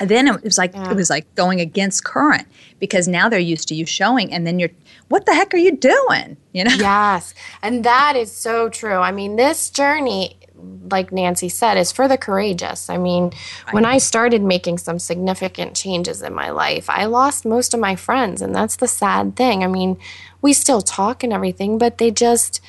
[0.00, 0.90] then it was like yeah.
[0.90, 2.48] it was like going against current
[2.80, 4.70] because now they're used to you showing, and then you're,
[5.08, 6.36] what the heck are you doing?
[6.52, 6.74] You know?
[6.74, 8.96] Yes, and that is so true.
[8.96, 10.36] I mean, this journey
[10.90, 12.88] like Nancy said, is for the courageous.
[12.88, 13.32] I mean,
[13.72, 17.96] when I started making some significant changes in my life, I lost most of my
[17.96, 19.64] friends, and that's the sad thing.
[19.64, 19.98] I mean,
[20.42, 22.60] we still talk and everything, but they just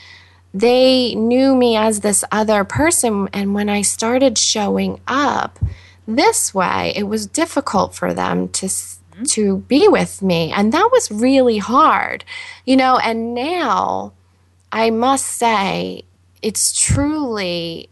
[0.55, 5.59] they knew me as this other person and when I started showing up
[6.07, 9.23] this way, it was difficult for them to mm-hmm.
[9.23, 12.23] to be with me and that was really hard.
[12.63, 14.13] You know, and now
[14.71, 16.03] I must say
[16.41, 17.89] it's truly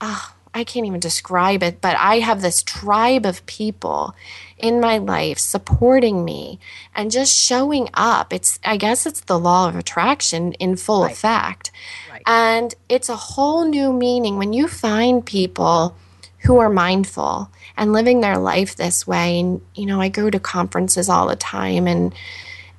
[0.00, 4.16] uh, I can't even describe it, but I have this tribe of people
[4.58, 6.58] in my life supporting me
[6.96, 8.32] and just showing up.
[8.32, 11.12] It's I guess it's the law of attraction in full right.
[11.12, 11.70] effect.
[12.10, 12.22] Right.
[12.26, 15.94] And it's a whole new meaning when you find people
[16.38, 20.40] who are mindful and living their life this way and you know, I go to
[20.40, 22.12] conferences all the time and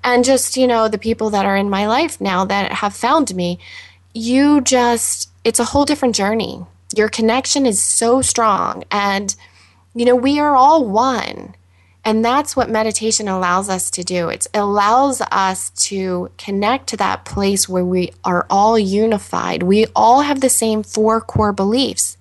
[0.04, 3.34] and just, you know, the people that are in my life now that have found
[3.34, 3.58] me,
[4.14, 6.66] you just it's a whole different journey.
[6.96, 9.36] Your connection is so strong and
[9.94, 11.56] you know, we are all one.
[12.06, 14.30] And that's what meditation allows us to do.
[14.30, 19.64] It allows us to connect to that place where we are all unified.
[19.64, 22.18] We all have the same four core beliefs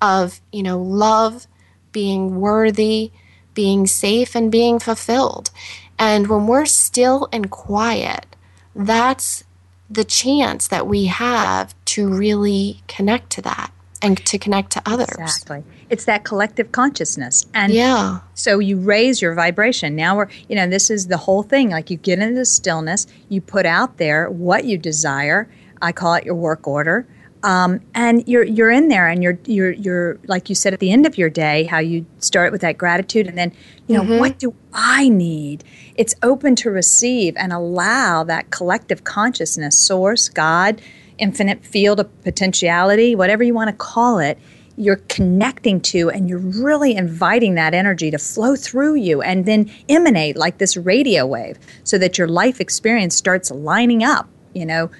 [0.00, 1.46] of, you know, love,
[1.90, 3.10] being worthy,
[3.54, 5.50] being safe, and being fulfilled.
[5.98, 8.36] And when we're still and quiet,
[8.74, 9.42] that's
[9.90, 15.08] the chance that we have to really connect to that and to connect to others.
[15.18, 15.64] Exactly.
[15.90, 17.46] It's that collective consciousness.
[17.54, 18.20] And yeah.
[18.34, 19.96] so you raise your vibration.
[19.96, 21.70] Now we're, you know, this is the whole thing.
[21.70, 25.48] Like you get into stillness, you put out there what you desire.
[25.82, 27.06] I call it your work order.
[27.42, 30.90] Um, and you're you're in there and you're you're you're like you said at the
[30.90, 33.52] end of your day how you start with that gratitude and then
[33.86, 34.18] you know mm-hmm.
[34.18, 35.62] what do I need
[35.94, 40.82] it's open to receive and allow that collective consciousness source God
[41.18, 44.38] infinite field of potentiality, whatever you want to call it,
[44.78, 49.70] you're connecting to and you're really inviting that energy to flow through you and then
[49.88, 54.90] emanate like this radio wave so that your life experience starts lining up, you know.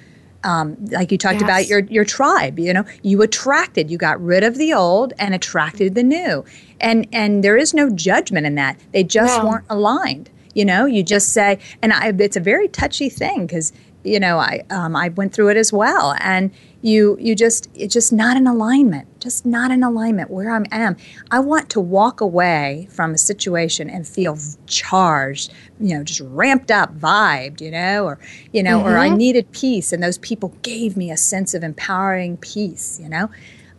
[0.41, 1.43] Um, like you talked yes.
[1.43, 5.35] about your your tribe, you know, you attracted, you got rid of the old and
[5.35, 6.45] attracted the new,
[6.79, 8.79] and and there is no judgment in that.
[8.93, 9.49] They just no.
[9.49, 10.29] weren't aligned.
[10.55, 14.37] You know, you just say, and I, it's a very touchy thing because you know,
[14.39, 18.37] I um, I went through it as well, and you you just it's just not
[18.37, 20.95] in alignment, just not in alignment where I am.
[21.31, 26.71] I want to walk away from a situation and feel charged, you know, just ramped
[26.71, 28.19] up, vibed, you know, or
[28.53, 28.87] you know, mm-hmm.
[28.87, 29.17] or I mm-hmm.
[29.17, 33.29] needed peace, and those people gave me a sense of empowering peace, you know.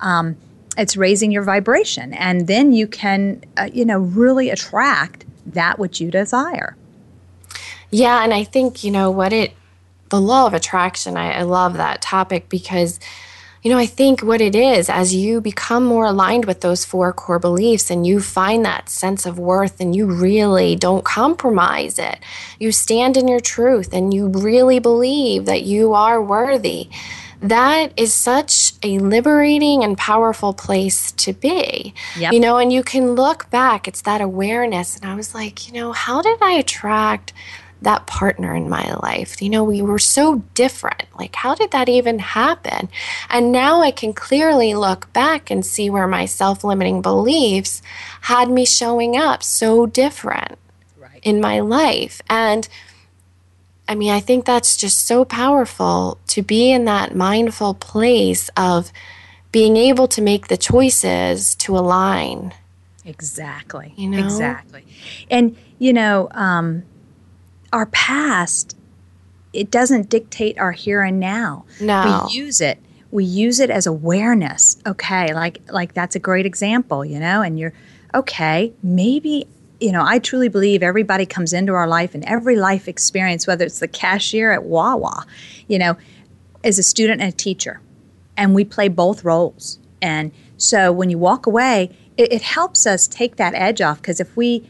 [0.01, 0.37] Um,
[0.77, 6.01] it's raising your vibration, and then you can, uh, you know, really attract that which
[6.01, 6.77] you desire.
[7.91, 9.53] Yeah, and I think you know what it
[10.11, 13.01] the law of attraction, I, I love that topic because
[13.63, 17.13] you know, I think what it is, as you become more aligned with those four
[17.13, 22.21] core beliefs and you find that sense of worth and you really don't compromise it,
[22.59, 26.89] you stand in your truth and you really believe that you are worthy,
[27.43, 31.93] that is such a liberating and powerful place to be.
[32.19, 32.33] Yep.
[32.33, 34.97] You know, and you can look back, it's that awareness.
[34.97, 37.35] And I was like, you know, how did I attract
[37.83, 39.41] that partner in my life.
[39.41, 41.05] You know, we were so different.
[41.19, 42.89] Like, how did that even happen?
[43.29, 47.83] And now I can clearly look back and see where my self limiting beliefs
[48.23, 50.59] had me showing up so different
[50.99, 51.21] right.
[51.23, 52.21] in my life.
[52.29, 52.69] And
[53.89, 58.93] I mean, I think that's just so powerful to be in that mindful place of
[59.53, 62.55] being able to make the choices to align.
[63.05, 63.93] Exactly.
[63.97, 64.25] You know?
[64.25, 64.85] Exactly.
[65.29, 66.85] And, you know, um,
[67.73, 68.77] our past
[69.53, 71.65] it doesn't dictate our here and now.
[71.81, 72.27] No.
[72.29, 72.79] We use it.
[73.11, 74.77] We use it as awareness.
[74.87, 77.73] Okay, like like that's a great example, you know, and you're
[78.15, 79.47] okay, maybe
[79.81, 83.65] you know, I truly believe everybody comes into our life and every life experience, whether
[83.65, 85.25] it's the cashier at Wawa,
[85.69, 85.97] you know,
[86.63, 87.81] is a student and a teacher.
[88.37, 89.79] And we play both roles.
[90.03, 94.21] And so when you walk away, it, it helps us take that edge off because
[94.21, 94.69] if we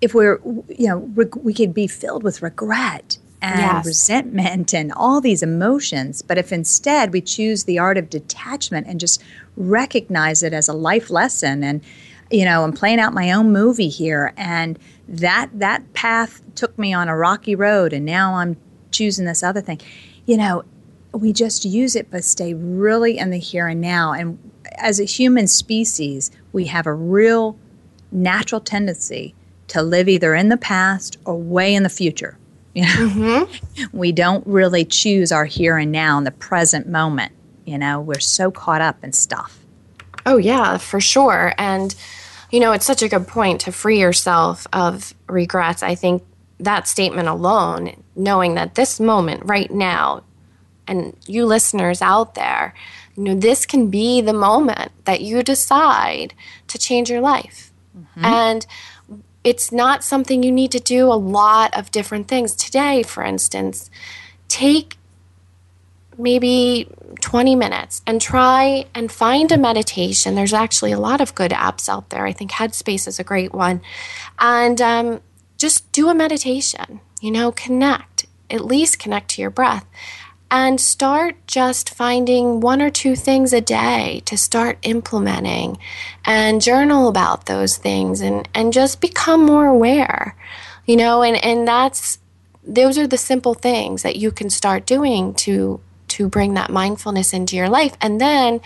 [0.00, 3.86] if we're you know we could be filled with regret and yes.
[3.86, 9.00] resentment and all these emotions but if instead we choose the art of detachment and
[9.00, 9.22] just
[9.56, 11.82] recognize it as a life lesson and
[12.30, 14.78] you know i'm playing out my own movie here and
[15.08, 18.56] that that path took me on a rocky road and now i'm
[18.90, 19.80] choosing this other thing
[20.26, 20.64] you know
[21.12, 24.38] we just use it but stay really in the here and now and
[24.76, 27.56] as a human species we have a real
[28.10, 29.34] natural tendency
[29.68, 32.38] to live either in the past or way in the future.
[32.74, 33.84] You know, mm-hmm.
[33.96, 37.32] we don't really choose our here and now in the present moment.
[37.64, 39.58] You know, we're so caught up in stuff.
[40.24, 41.54] Oh, yeah, for sure.
[41.58, 41.94] And,
[42.50, 45.82] you know, it's such a good point to free yourself of regrets.
[45.82, 46.22] I think
[46.60, 50.22] that statement alone, knowing that this moment right now,
[50.86, 52.74] and you listeners out there,
[53.16, 56.34] you know, this can be the moment that you decide
[56.68, 57.72] to change your life.
[57.96, 58.24] Mm-hmm.
[58.24, 58.66] And
[59.44, 62.54] it's not something you need to do a lot of different things.
[62.54, 63.90] Today, for instance,
[64.48, 64.96] take
[66.18, 66.88] maybe
[67.20, 70.34] 20 minutes and try and find a meditation.
[70.34, 72.26] There's actually a lot of good apps out there.
[72.26, 73.80] I think Headspace is a great one.
[74.38, 75.20] And um,
[75.56, 79.86] just do a meditation, you know, connect, at least connect to your breath
[80.50, 85.76] and start just finding one or two things a day to start implementing
[86.24, 90.36] and journal about those things and, and just become more aware
[90.86, 92.18] you know and, and that's
[92.64, 97.32] those are the simple things that you can start doing to to bring that mindfulness
[97.32, 97.96] into your life.
[98.00, 98.60] And then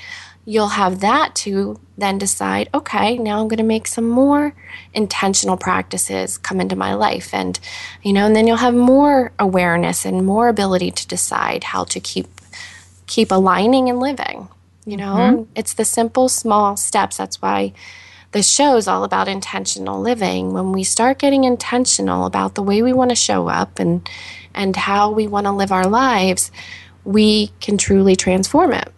[0.45, 4.55] you'll have that to then decide okay now i'm going to make some more
[4.93, 7.33] intentional practices come into my life.
[7.33, 7.59] And
[8.03, 12.01] you know and then you'll have more awareness and more ability to decide how to
[12.01, 12.29] keep
[13.07, 14.49] keep aligning and living
[14.85, 15.15] you know?
[15.15, 15.43] Mm-hmm.
[15.55, 17.17] it's the simple small steps.
[17.17, 17.73] That's why
[18.33, 20.53] the show is all about intentional living.
[20.53, 24.09] When we start getting intentional about the way we want to show up and
[24.55, 26.51] and how we want to live our lives
[27.05, 28.93] we can truly transform it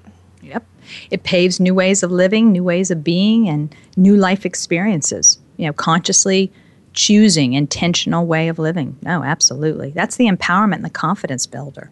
[1.10, 5.38] it paves new ways of living, new ways of being, and new life experiences.
[5.56, 6.52] You know, consciously
[6.94, 8.96] choosing intentional way of living.
[9.02, 9.90] No, absolutely.
[9.90, 11.90] That's the empowerment and the confidence builder.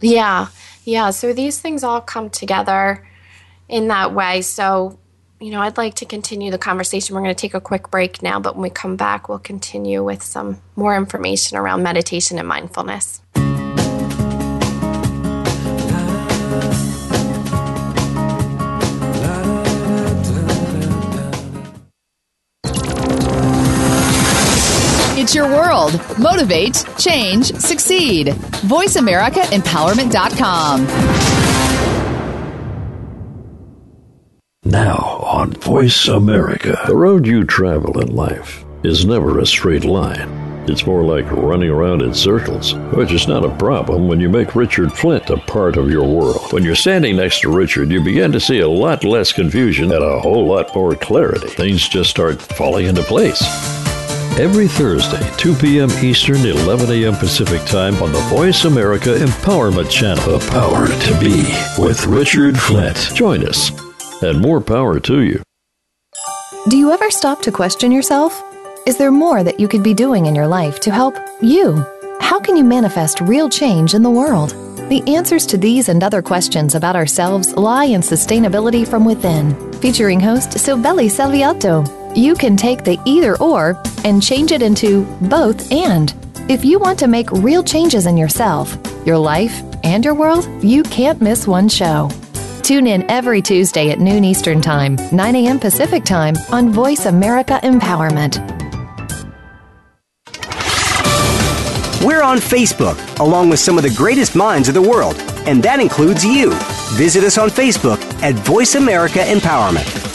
[0.00, 0.48] Yeah.
[0.84, 1.10] Yeah.
[1.10, 3.06] So these things all come together
[3.68, 4.42] in that way.
[4.42, 4.98] So,
[5.40, 7.14] you know, I'd like to continue the conversation.
[7.14, 10.02] We're going to take a quick break now, but when we come back, we'll continue
[10.02, 13.19] with some more information around meditation and mindfulness.
[25.30, 25.92] It's your world.
[26.18, 28.26] Motivate, change, succeed.
[28.66, 30.86] VoiceAmericaEmpowerment.com.
[34.64, 36.82] Now on Voice America.
[36.88, 40.28] The road you travel in life is never a straight line.
[40.68, 44.56] It's more like running around in circles, which is not a problem when you make
[44.56, 46.52] Richard Flint a part of your world.
[46.52, 50.02] When you're standing next to Richard, you begin to see a lot less confusion and
[50.02, 51.50] a whole lot more clarity.
[51.50, 53.79] Things just start falling into place
[54.38, 55.90] every Thursday, 2 p.m.
[56.02, 57.14] Eastern, 11 a.m.
[57.14, 60.38] Pacific Time on the Voice America Empowerment Channel.
[60.38, 61.42] The power to be
[61.82, 63.10] with Richard Flint.
[63.14, 63.70] Join us,
[64.22, 65.42] and more power to you.
[66.68, 68.42] Do you ever stop to question yourself?
[68.86, 71.84] Is there more that you could be doing in your life to help you?
[72.20, 74.50] How can you manifest real change in the world?
[74.90, 79.54] The answers to these and other questions about ourselves lie in sustainability from within.
[79.74, 85.70] Featuring host Silvelli Salviato you can take the either or and change it into both
[85.72, 86.14] and.
[86.48, 90.82] If you want to make real changes in yourself, your life, and your world, you
[90.82, 92.10] can't miss one show.
[92.62, 95.58] Tune in every Tuesday at noon Eastern Time, 9 a.m.
[95.58, 98.38] Pacific Time on Voice America Empowerment.
[102.04, 105.80] We're on Facebook, along with some of the greatest minds of the world, and that
[105.80, 106.52] includes you.
[106.94, 110.09] Visit us on Facebook at Voice America Empowerment.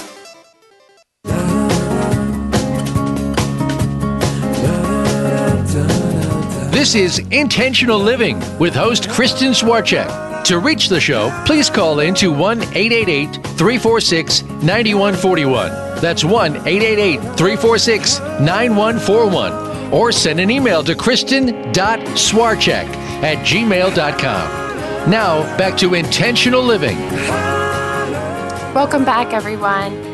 [6.85, 10.43] This is Intentional Living with host Kristen Swarchek.
[10.43, 15.71] To reach the show, please call in to 1 888 346 9141.
[15.99, 22.85] That's 1 888 346 9141 or send an email to kristen.swarchek
[23.23, 25.09] at gmail.com.
[25.09, 26.99] Now, back to intentional living.
[28.75, 30.04] Welcome back, everyone.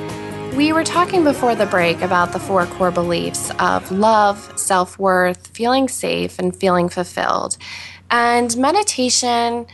[0.56, 5.48] We were talking before the break about the four core beliefs of love, self worth,
[5.48, 7.58] feeling safe, and feeling fulfilled.
[8.10, 9.66] And meditation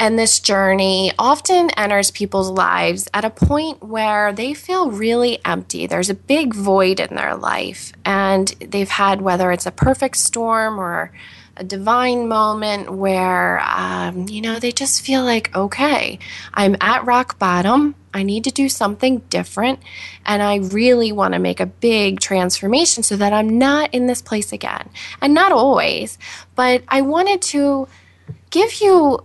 [0.00, 5.86] and this journey often enters people's lives at a point where they feel really empty.
[5.86, 10.80] There's a big void in their life, and they've had whether it's a perfect storm
[10.80, 11.12] or
[11.56, 16.18] a divine moment where, um, you know, they just feel like, okay,
[16.52, 17.94] I'm at rock bottom.
[18.12, 19.80] I need to do something different.
[20.26, 24.22] And I really want to make a big transformation so that I'm not in this
[24.22, 24.90] place again.
[25.20, 26.18] And not always,
[26.54, 27.88] but I wanted to
[28.50, 29.24] give you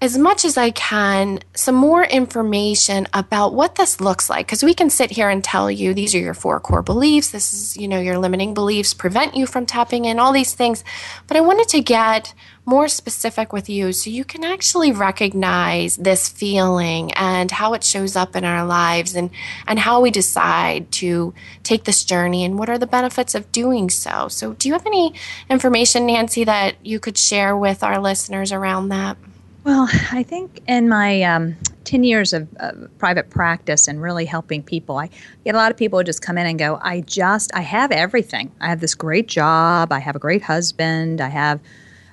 [0.00, 4.74] as much as I can some more information about what this looks like because we
[4.74, 7.88] can sit here and tell you these are your four core beliefs this is you
[7.88, 10.84] know your limiting beliefs prevent you from tapping in all these things
[11.26, 12.34] but I wanted to get
[12.66, 18.16] more specific with you so you can actually recognize this feeling and how it shows
[18.16, 19.30] up in our lives and
[19.66, 23.88] and how we decide to take this journey and what are the benefits of doing
[23.88, 25.14] so so do you have any
[25.48, 29.16] information Nancy that you could share with our listeners around that
[29.66, 34.62] well, I think in my um, 10 years of uh, private practice and really helping
[34.62, 35.10] people, I
[35.44, 38.52] get a lot of people just come in and go, I just, I have everything.
[38.60, 39.90] I have this great job.
[39.90, 41.20] I have a great husband.
[41.20, 41.58] I have,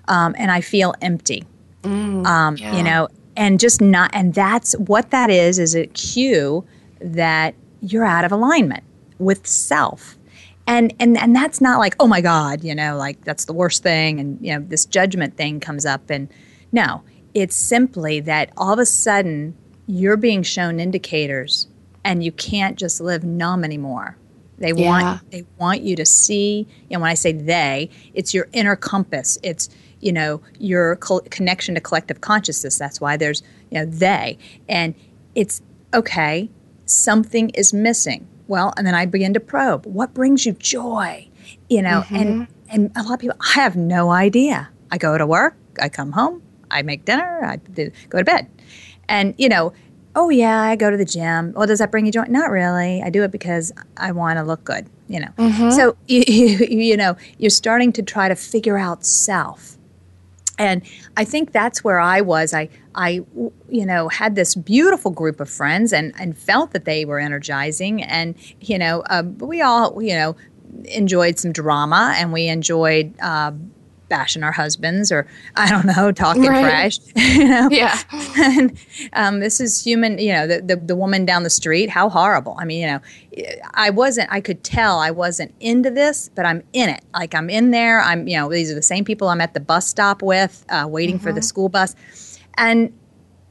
[0.07, 1.43] um, and I feel empty.
[1.83, 2.75] Mm, um, yeah.
[2.75, 6.65] You know, and just not, and that's what that is, is a cue
[6.99, 8.83] that you're out of alignment
[9.19, 10.17] with self.
[10.65, 13.83] And, and and that's not like oh my god you know like that's the worst
[13.83, 16.29] thing and you know this judgment thing comes up and
[16.71, 21.67] no it's simply that all of a sudden you're being shown indicators
[22.03, 24.17] and you can't just live numb anymore.
[24.57, 24.87] They yeah.
[24.87, 29.37] want they want you to see, and when I say they, it's your inner compass.
[29.43, 29.69] It's
[30.03, 32.77] you know your co- connection to collective consciousness.
[32.77, 33.41] That's why there's
[33.71, 34.37] you know they,
[34.67, 34.93] and
[35.35, 35.61] it's
[35.93, 36.49] okay.
[36.85, 38.27] Something is missing.
[38.47, 39.85] Well, and then I begin to probe.
[39.85, 41.27] What brings you joy?
[41.69, 42.15] You know, mm-hmm.
[42.15, 44.69] and and a lot of people, I have no idea.
[44.91, 46.41] I go to work, I come home,
[46.71, 47.57] I make dinner, I
[48.09, 48.49] go to bed.
[49.07, 49.73] And, you know,
[50.15, 51.53] oh, yeah, I go to the gym.
[51.53, 52.25] Well, does that bring you joy?
[52.25, 53.01] Not really.
[53.03, 55.29] I do it because I want to look good, you know.
[55.37, 55.71] Mm-hmm.
[55.71, 59.77] So, you, you, you know, you're starting to try to figure out self.
[60.59, 60.83] And
[61.17, 62.53] I think that's where I was.
[62.53, 63.21] I, I,
[63.69, 68.03] you know, had this beautiful group of friends and, and felt that they were energizing.
[68.03, 70.35] And, you know, uh, we all, you know,
[70.85, 73.51] enjoyed some drama and we enjoyed uh,
[74.13, 76.61] bashing our husbands or I don't know, talking right.
[76.61, 76.99] trash.
[77.15, 77.67] you know?
[77.71, 77.99] Yeah.
[78.37, 78.77] and
[79.13, 82.55] um, this is human, you know, the, the, the woman down the street, how horrible.
[82.59, 83.01] I mean, you know,
[83.73, 87.03] I wasn't, I could tell I wasn't into this, but I'm in it.
[87.15, 88.01] Like I'm in there.
[88.01, 90.85] I'm, you know, these are the same people I'm at the bus stop with, uh,
[90.87, 91.23] waiting mm-hmm.
[91.23, 91.45] for the mm-hmm.
[91.45, 91.95] school bus.
[92.55, 92.93] And,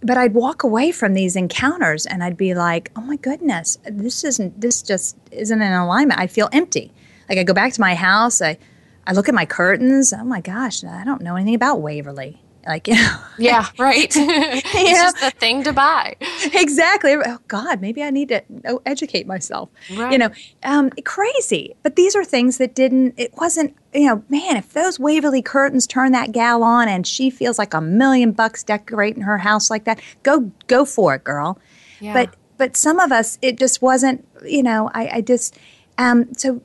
[0.00, 4.22] but I'd walk away from these encounters and I'd be like, oh my goodness, this
[4.22, 6.20] isn't, this just isn't in alignment.
[6.20, 6.92] I feel empty.
[7.28, 8.58] Like I go back to my house, I,
[9.06, 10.12] I look at my curtains.
[10.12, 12.40] Oh my gosh, I don't know anything about Waverly.
[12.66, 13.16] Like, you know.
[13.38, 14.04] Yeah, right.
[14.16, 14.92] it's yeah.
[14.92, 16.16] just the thing to buy.
[16.52, 17.14] Exactly.
[17.14, 19.68] Oh God, maybe I need to oh, educate myself.
[19.94, 20.12] Right.
[20.12, 20.30] You know,
[20.62, 21.74] um, crazy.
[21.82, 23.14] But these are things that didn't.
[23.16, 23.76] It wasn't.
[23.94, 27.74] You know, man, if those Waverly curtains turn that gal on and she feels like
[27.74, 31.58] a million bucks decorating her house like that, go go for it, girl.
[32.00, 32.14] Yeah.
[32.14, 34.26] But but some of us, it just wasn't.
[34.46, 35.58] You know, I, I just.
[35.98, 36.62] Um, so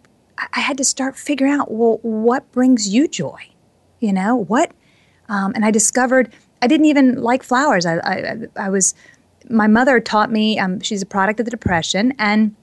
[0.54, 3.50] I had to start figuring out, well, what brings you joy?
[4.00, 4.72] You know, what?
[5.30, 7.86] Um, and I discovered I didn't even like flowers.
[7.86, 8.96] I, I, I was,
[9.50, 12.56] my mother taught me, um, she's a product of the Depression, and,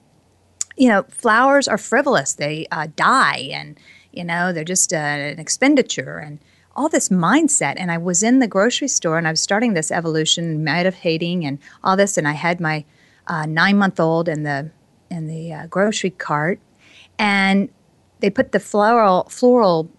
[0.75, 2.33] you know, flowers are frivolous.
[2.33, 3.77] They uh, die, and,
[4.11, 6.39] you know, they're just uh, an expenditure, and
[6.75, 7.75] all this mindset.
[7.77, 10.95] And I was in the grocery store, and I was starting this evolution, mad of
[10.95, 12.83] hating and all this, and I had my
[13.27, 14.71] uh, nine month old in the
[15.09, 16.59] in the uh, grocery cart
[17.19, 17.69] and
[18.19, 19.89] they put the floral floral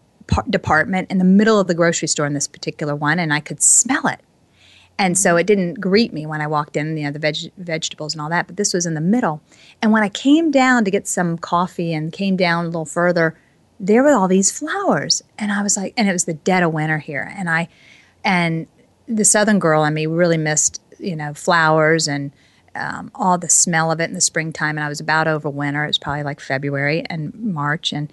[0.51, 3.63] department in the middle of the grocery store in this particular one, and I could
[3.63, 4.21] smell it.
[4.99, 5.39] And so mm-hmm.
[5.39, 8.31] it didn't greet me when I walked in, you know, the veg- vegetables and all
[8.31, 9.43] that, but this was in the middle.
[9.83, 13.39] And when I came down to get some coffee and came down a little further,
[13.79, 15.23] there were all these flowers.
[15.39, 17.31] And I was like, and it was the dead of winter here.
[17.37, 17.69] And I,
[18.25, 18.67] and
[19.07, 22.33] the southern girl in me really missed, you know, flowers and
[22.77, 25.85] um, all the smell of it in the springtime, and I was about over winter.
[25.85, 28.13] It was probably like February and March, and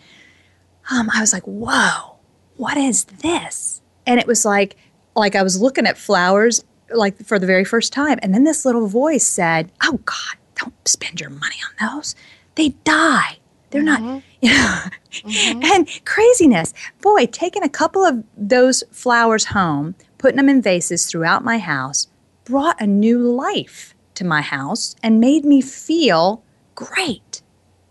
[0.91, 2.15] um, I was like, "Whoa,
[2.57, 4.77] what is this?" And it was like,
[5.15, 8.65] like I was looking at flowers like for the very first time, and then this
[8.65, 12.15] little voice said, "Oh God, don't spend your money on those.
[12.55, 13.37] They die.
[13.71, 14.05] They're mm-hmm.
[14.05, 14.79] not, you know,
[15.11, 15.63] mm-hmm.
[15.63, 16.73] and craziness.
[17.01, 22.07] Boy, taking a couple of those flowers home, putting them in vases throughout my house,
[22.45, 26.43] brought a new life to my house and made me feel
[26.75, 27.41] great.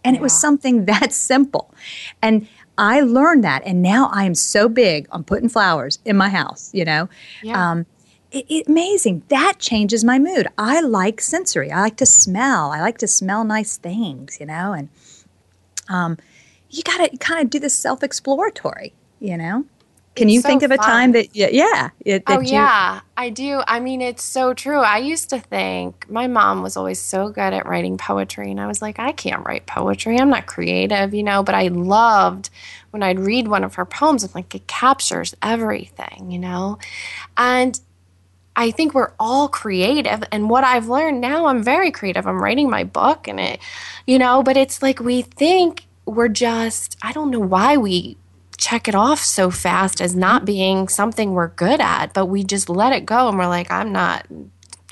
[0.04, 0.20] And yeah.
[0.20, 1.74] it was something that simple.
[2.20, 2.46] And
[2.78, 3.62] I learned that.
[3.64, 7.08] And now I am so big on putting flowers in my house, you know.
[7.42, 7.70] Yeah.
[7.70, 7.86] Um,
[8.30, 9.22] it, it, amazing.
[9.28, 10.48] That changes my mood.
[10.56, 11.70] I like sensory.
[11.70, 12.70] I like to smell.
[12.70, 14.72] I like to smell nice things, you know.
[14.72, 14.88] And
[15.88, 16.16] um,
[16.70, 19.66] you got to kind of do this self exploratory, you know.
[20.14, 23.00] Can you so think of a time that yeah, yeah it, that oh you, yeah
[23.16, 27.00] i do i mean it's so true i used to think my mom was always
[27.00, 30.46] so good at writing poetry and i was like i can't write poetry i'm not
[30.46, 32.50] creative you know but i loved
[32.90, 36.78] when i'd read one of her poems and like it captures everything you know
[37.36, 37.80] and
[38.54, 40.22] I think we're all creative.
[40.30, 42.26] And what I've learned now, I'm very creative.
[42.26, 43.60] I'm writing my book and it,
[44.06, 48.18] you know, but it's like we think we're just, I don't know why we
[48.56, 50.46] check it off so fast as not mm-hmm.
[50.46, 53.92] being something we're good at, but we just let it go and we're like, I'm
[53.92, 54.26] not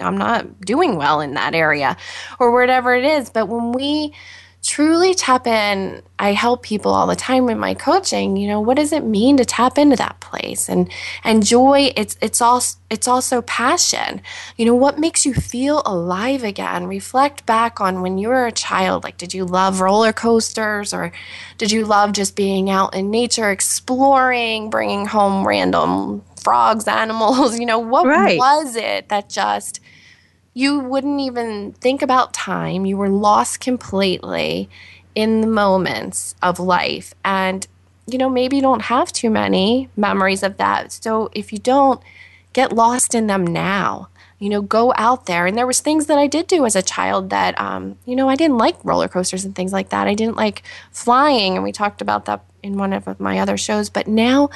[0.01, 1.97] I'm not doing well in that area
[2.39, 3.31] or whatever it is.
[3.31, 4.15] But when we
[4.63, 6.03] truly tap in.
[6.19, 9.39] I help people all the time in my coaching you know what does it mean
[9.39, 10.91] to tap into that place and
[11.25, 11.93] and joy?
[11.97, 14.21] It's it's also it's also passion.
[14.57, 16.87] You know what makes you feel alive again?
[16.87, 19.03] Reflect back on when you were a child.
[19.03, 21.13] Like did you love roller coasters or
[21.57, 27.59] did you love just being out in nature exploring bringing home random frogs animals?
[27.59, 28.39] You know what right.
[28.39, 29.81] was it that just
[30.55, 32.85] you wouldn't even think about time.
[32.85, 34.69] You were lost completely
[35.15, 37.15] in the moments of life.
[37.25, 37.67] And,
[38.07, 40.93] you know, maybe you don't have too many memories of that.
[40.93, 42.03] So if you don't,
[42.53, 44.09] get lost in them now.
[44.39, 45.47] You know, go out there.
[45.47, 48.29] And there was things that I did do as a child that, um, you know,
[48.29, 50.07] I didn't like roller coasters and things like that.
[50.07, 53.91] I didn't like flying, and we talked about that in one of my other shows.
[53.91, 54.49] But now,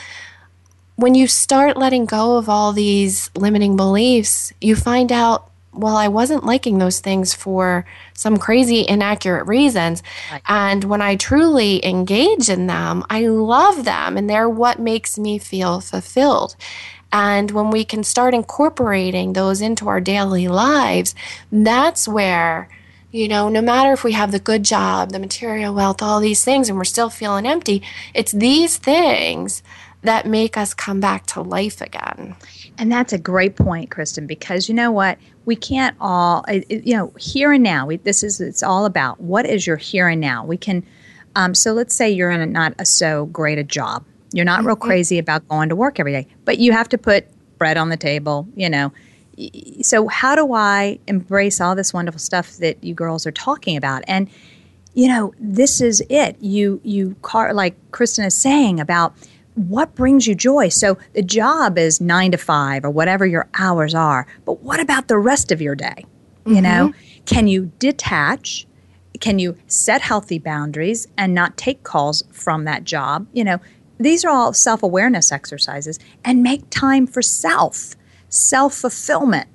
[0.97, 6.09] when you start letting go of all these limiting beliefs, you find out well, I
[6.09, 10.03] wasn't liking those things for some crazy inaccurate reasons.
[10.31, 10.43] Right.
[10.47, 15.39] And when I truly engage in them, I love them and they're what makes me
[15.39, 16.57] feel fulfilled.
[17.13, 21.15] And when we can start incorporating those into our daily lives,
[21.53, 22.69] that's where,
[23.13, 26.45] you know, no matter if we have the good job, the material wealth, all these
[26.45, 27.83] things, and we're still feeling empty,
[28.15, 29.63] it's these things
[30.05, 32.37] that make us come back to life again.
[32.79, 35.19] And that's a great point, Kristen, because you know what?
[35.47, 39.47] We can't all, you know, here and now, we, this is, it's all about what
[39.47, 40.45] is your here and now.
[40.45, 40.85] We can,
[41.37, 44.05] um, so let's say you're in a, not a so great a job.
[44.33, 44.87] You're not real mm-hmm.
[44.87, 47.27] crazy about going to work every day, but you have to put
[47.57, 48.93] bread on the table, you know.
[49.83, 54.05] So, how do I embrace all this wonderful stuff that you girls are talking about?
[54.07, 54.29] And,
[54.95, 56.37] you know, this is it.
[56.41, 59.15] You, you, car, like Kristen is saying about,
[59.55, 60.69] what brings you joy?
[60.69, 65.09] So the job is nine to five or whatever your hours are, but what about
[65.09, 66.05] the rest of your day?
[66.47, 66.63] You mm-hmm.
[66.63, 66.93] know,
[67.25, 68.67] can you detach?
[69.21, 73.27] Can you set healthy boundaries and not take calls from that job?
[73.33, 73.59] You know,
[73.99, 77.95] these are all self awareness exercises and make time for self,
[78.29, 79.49] self fulfillment.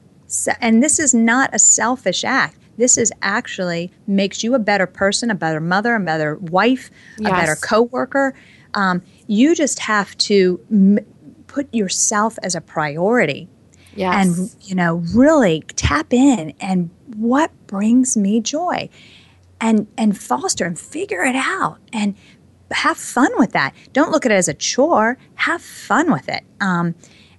[0.62, 2.58] And this is not a selfish act.
[2.78, 6.90] This is actually makes you a better person, a better mother, a better wife,
[7.20, 7.30] yes.
[7.30, 8.34] a better coworker.
[8.74, 11.00] Um, you just have to m-
[11.48, 13.48] put yourself as a priority.
[13.96, 14.26] Yes.
[14.26, 18.90] And, you know, really tap in and what brings me joy
[19.60, 22.16] and and foster and figure it out and
[22.72, 23.74] have fun with that.
[23.94, 25.18] Don't look at it as a chore.
[25.36, 26.44] Have fun with it.
[26.62, 26.96] Um,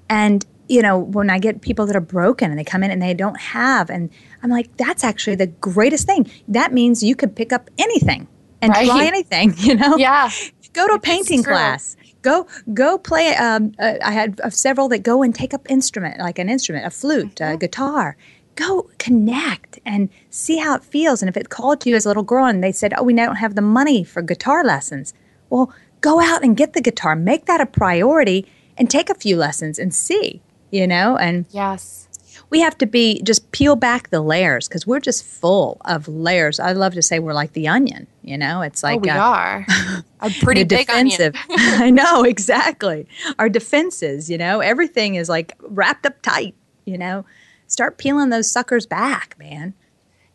[0.09, 3.03] and you know, when I get people that are broken and they come in and
[3.03, 4.09] they don't have, and
[4.43, 6.31] I'm like, that's actually the greatest thing.
[6.47, 8.29] That means you could pick up anything
[8.63, 8.87] and right.
[8.87, 9.55] try anything.
[9.61, 10.31] You know, yeah.
[10.73, 11.97] Go to a painting class.
[12.23, 13.35] Go go play.
[13.35, 16.87] Um, uh, I had uh, several that go and take up instrument, like an instrument,
[16.87, 17.55] a flute, mm-hmm.
[17.55, 18.17] a guitar.
[18.57, 21.23] Go connect and see how it feels.
[21.23, 23.15] And if it called to you as a little girl and they said, "Oh, we
[23.15, 25.15] don't have the money for guitar lessons,"
[25.51, 27.17] well, go out and get the guitar.
[27.17, 28.47] Make that a priority
[28.77, 30.43] and take a few lessons and see.
[30.71, 32.09] You know, and yes,
[32.51, 36.59] we have to be just peel back the layers because we're just full of layers.
[36.59, 38.09] I love to say we're like the onion.
[38.23, 39.67] You know, it's like oh, we uh, are
[40.21, 41.35] a pretty big defensive.
[41.51, 43.07] I know exactly
[43.39, 44.29] our defenses.
[44.29, 46.55] You know, everything is like wrapped up tight.
[46.85, 47.25] You know,
[47.69, 49.75] start peeling those suckers back, man.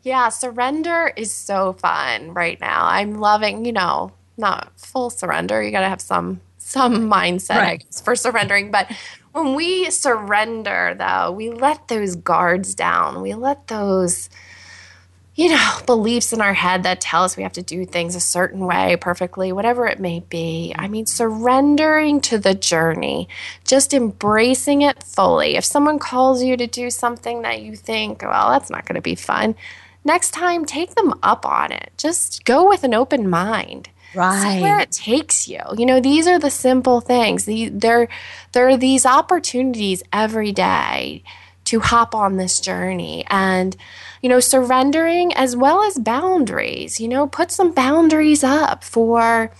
[0.03, 2.86] Yeah, surrender is so fun right now.
[2.86, 3.66] I'm loving.
[3.66, 5.61] You know, not full surrender.
[5.61, 7.86] You got to have some some mindset right.
[8.03, 8.89] for surrendering, but
[9.36, 13.22] when we surrender, though, we let those guards down.
[13.22, 14.30] We let those
[15.36, 18.22] you know, beliefs in our head that tell us we have to do things a
[18.22, 20.74] certain way perfectly, whatever it may be.
[20.78, 23.28] I mean, surrendering to the journey,
[23.66, 25.58] just embracing it fully.
[25.58, 29.02] If someone calls you to do something that you think, well, that's not going to
[29.02, 29.56] be fun,
[30.06, 31.92] next time take them up on it.
[31.98, 33.90] Just go with an open mind.
[34.16, 34.57] Right.
[34.57, 35.61] See where it takes you.
[35.78, 37.45] You know, these are the simple things.
[37.45, 38.07] The, there,
[38.53, 41.24] there are these opportunities every day
[41.66, 43.26] to hop on this journey.
[43.30, 43.76] And,
[44.22, 46.99] you know, surrendering as well as boundaries.
[46.99, 49.51] You know, put some boundaries up for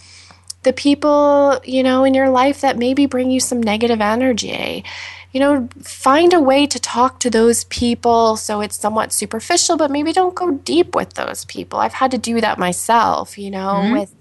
[0.64, 4.84] the people, you know, in your life that maybe bring you some negative energy.
[5.32, 9.91] You know, find a way to talk to those people so it's somewhat superficial, but
[9.91, 11.80] maybe don't go deep with those people.
[11.80, 13.93] I've had to do that myself, you know, mm-hmm.
[13.93, 14.16] with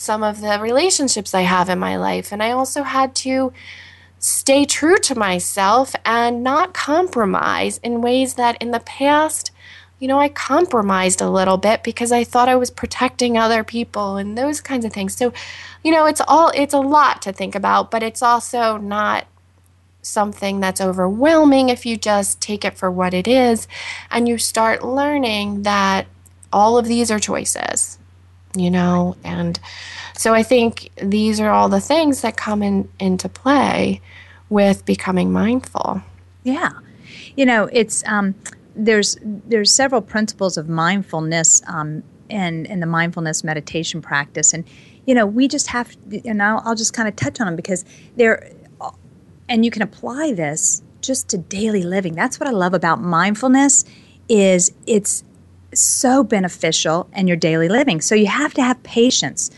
[0.00, 2.32] some of the relationships I have in my life.
[2.32, 3.52] And I also had to
[4.18, 9.50] stay true to myself and not compromise in ways that in the past
[9.98, 14.16] you know, I compromised a little bit because I thought I was protecting other people
[14.16, 15.14] and those kinds of things.
[15.14, 15.30] So,
[15.84, 19.26] you know, it's all it's a lot to think about, but it's also not
[20.00, 23.68] something that's overwhelming if you just take it for what it is
[24.10, 26.06] and you start learning that
[26.50, 27.98] all of these are choices,
[28.54, 29.58] you know, and
[30.16, 34.00] so I think these are all the things that come in into play
[34.48, 36.02] with becoming mindful.
[36.42, 36.70] Yeah.
[37.36, 38.34] You know, it's um
[38.74, 44.64] there's there's several principles of mindfulness um, and in the mindfulness meditation practice, and
[45.06, 47.84] you know we just have and I'll, I'll just kind of touch on them because
[48.16, 48.52] they're
[49.48, 52.14] and you can apply this just to daily living.
[52.14, 53.84] That's what I love about mindfulness
[54.28, 55.24] is it's
[55.74, 58.00] so beneficial in your daily living.
[58.00, 59.50] So you have to have patience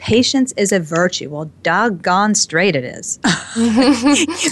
[0.00, 1.28] patience is a virtue.
[1.28, 3.18] Well, doggone straight it is.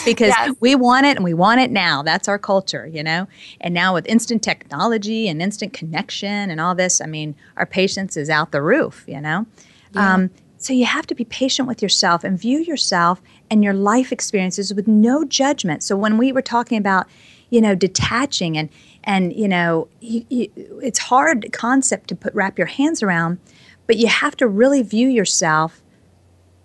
[0.05, 0.55] because yes.
[0.61, 2.03] we want it and we want it now.
[2.03, 3.27] That's our culture, you know?
[3.61, 8.17] And now with instant technology and instant connection and all this, I mean, our patience
[8.17, 9.47] is out the roof, you know?
[9.95, 10.15] Yeah.
[10.15, 14.13] Um, so you have to be patient with yourself and view yourself and your life
[14.13, 15.83] experiences with no judgment.
[15.83, 17.07] So when we were talking about,
[17.49, 18.69] you know, detaching and
[19.09, 23.39] and you know, you, you, it's hard concept to put wrap your hands around
[23.89, 25.83] but you have to really view yourself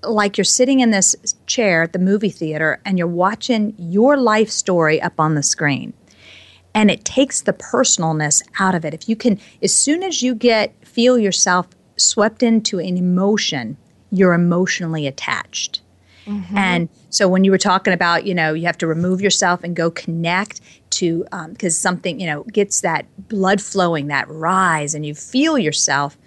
[0.04, 1.16] like you're sitting in this
[1.48, 5.94] chair at the movie theater and you're watching your life story up on the screen.
[6.76, 8.94] And it takes the personalness out of it.
[8.94, 13.78] If you can, as soon as you get, feel yourself swept into an emotion,
[14.12, 15.82] you're emotionally attached.
[16.26, 16.58] Mm-hmm.
[16.58, 19.76] And so when you were talking about, you know, you have to remove yourself and
[19.76, 20.62] go connect
[20.92, 25.58] to, because um, something, you know, gets that blood flowing, that rise, and you feel
[25.58, 26.18] yourself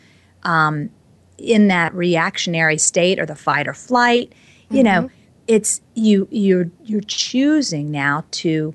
[0.42, 0.90] um,
[1.38, 4.32] in that reactionary state or the fight or flight.
[4.70, 5.04] You mm-hmm.
[5.06, 5.10] know,
[5.46, 8.74] it's you you're you're choosing now to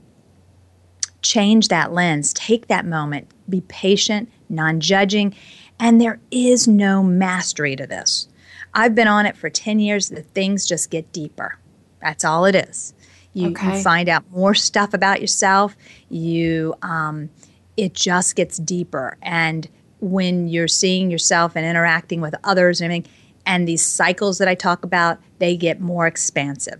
[1.22, 5.36] change that lens, take that moment, be patient, non-judging,
[5.80, 8.28] and there is no mastery to this.
[8.74, 10.10] I've been on it for 10 years.
[10.10, 11.58] The things just get deeper.
[12.02, 12.94] That's all it is.
[13.34, 13.78] You, okay.
[13.78, 15.76] you find out more stuff about yourself.
[16.10, 17.30] You, um,
[17.78, 19.18] it just gets deeper.
[19.22, 19.70] And
[20.02, 23.12] when you're seeing yourself and interacting with others and everything.
[23.46, 26.80] And these cycles that I talk about, they get more expansive.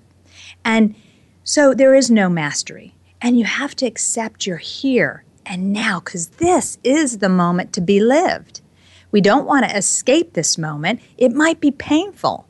[0.66, 0.96] And
[1.44, 2.94] so there is no mastery.
[3.22, 7.82] And you have to accept you're here and now because this is the moment to
[7.82, 8.61] be lived.
[9.12, 11.02] We don't want to escape this moment.
[11.18, 12.48] It might be painful,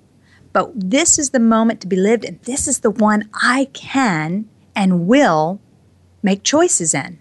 [0.53, 4.47] but this is the moment to be lived, and this is the one I can
[4.75, 5.59] and will
[6.21, 7.19] make choices in.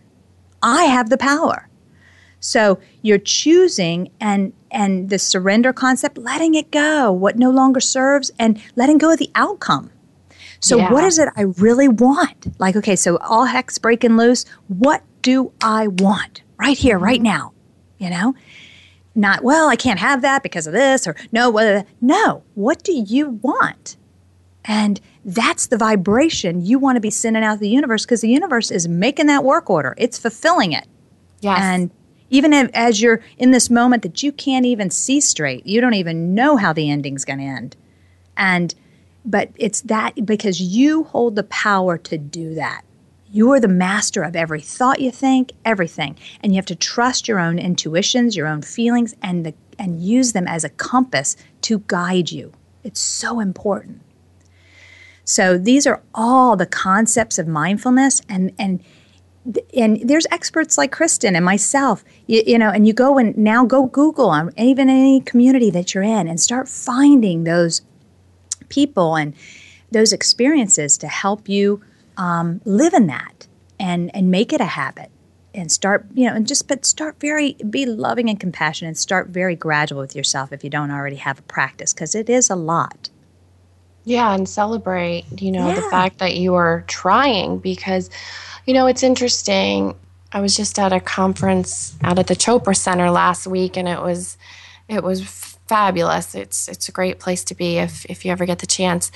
[0.62, 1.68] I have the power.
[2.41, 8.30] So you're choosing and and the surrender concept, letting it go, what no longer serves,
[8.38, 9.91] and letting go of the outcome.
[10.61, 10.93] So yeah.
[10.93, 12.59] what is it I really want?
[12.61, 14.45] Like, okay, so all heck's breaking loose.
[14.68, 17.24] What do I want right here, right mm-hmm.
[17.24, 17.53] now?
[17.99, 18.34] You know?
[19.20, 22.42] Not, well, I can't have that because of this, or no, no.
[22.54, 23.96] What do you want?
[24.64, 28.28] And that's the vibration you want to be sending out to the universe because the
[28.28, 29.94] universe is making that work order.
[29.98, 30.86] It's fulfilling it.
[31.40, 31.58] Yes.
[31.60, 31.90] And
[32.30, 36.34] even as you're in this moment that you can't even see straight you don't even
[36.34, 37.76] know how the ending's going to end
[38.36, 38.74] and
[39.24, 42.82] but it's that because you hold the power to do that
[43.32, 46.16] you're the master of every thought you think everything.
[46.42, 50.32] And you have to trust your own intuitions your own feelings and the, and use
[50.32, 52.52] them as a compass to guide you.
[52.82, 54.02] It's so important.
[55.24, 58.82] So these are all the concepts of mindfulness and and
[59.74, 63.64] and there's experts like Kristen and myself, you, you, know, and you go and now
[63.64, 67.80] go Google on even any community that you're in and start finding those
[68.68, 69.34] people and
[69.90, 71.82] those experiences to help you
[72.16, 73.46] um, live in that
[73.78, 75.11] and and make it a habit
[75.54, 78.88] and start you know and just but start very be loving and compassionate.
[78.90, 82.28] And start very gradual with yourself if you don't already have a practice because it
[82.28, 83.11] is a lot.
[84.04, 85.74] Yeah and celebrate you know yeah.
[85.74, 88.11] the fact that you are trying because
[88.66, 89.94] you know it's interesting.
[90.32, 94.00] I was just at a conference out at the chopra center last week and it
[94.00, 94.38] was
[94.88, 95.22] it was
[95.66, 96.34] fabulous.
[96.34, 99.11] It's it's a great place to be if if you ever get the chance.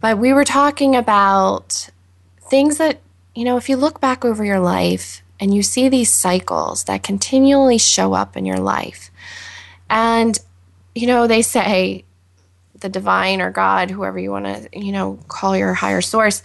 [0.00, 1.88] But we were talking about
[2.52, 3.00] things that
[3.34, 7.02] you know if you look back over your life and you see these cycles that
[7.02, 9.10] continually show up in your life.
[9.90, 10.38] And,
[10.94, 12.04] you know, they say
[12.78, 16.44] the divine or God, whoever you want to, you know, call your higher source,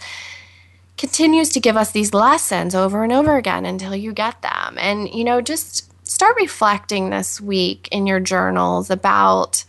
[0.96, 4.76] continues to give us these lessons over and over again until you get them.
[4.80, 9.64] And, you know, just start reflecting this week in your journals about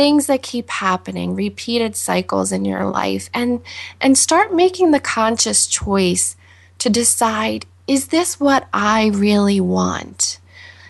[0.00, 3.60] things that keep happening, repeated cycles in your life and
[4.00, 6.36] and start making the conscious choice
[6.78, 10.40] to decide is this what I really want?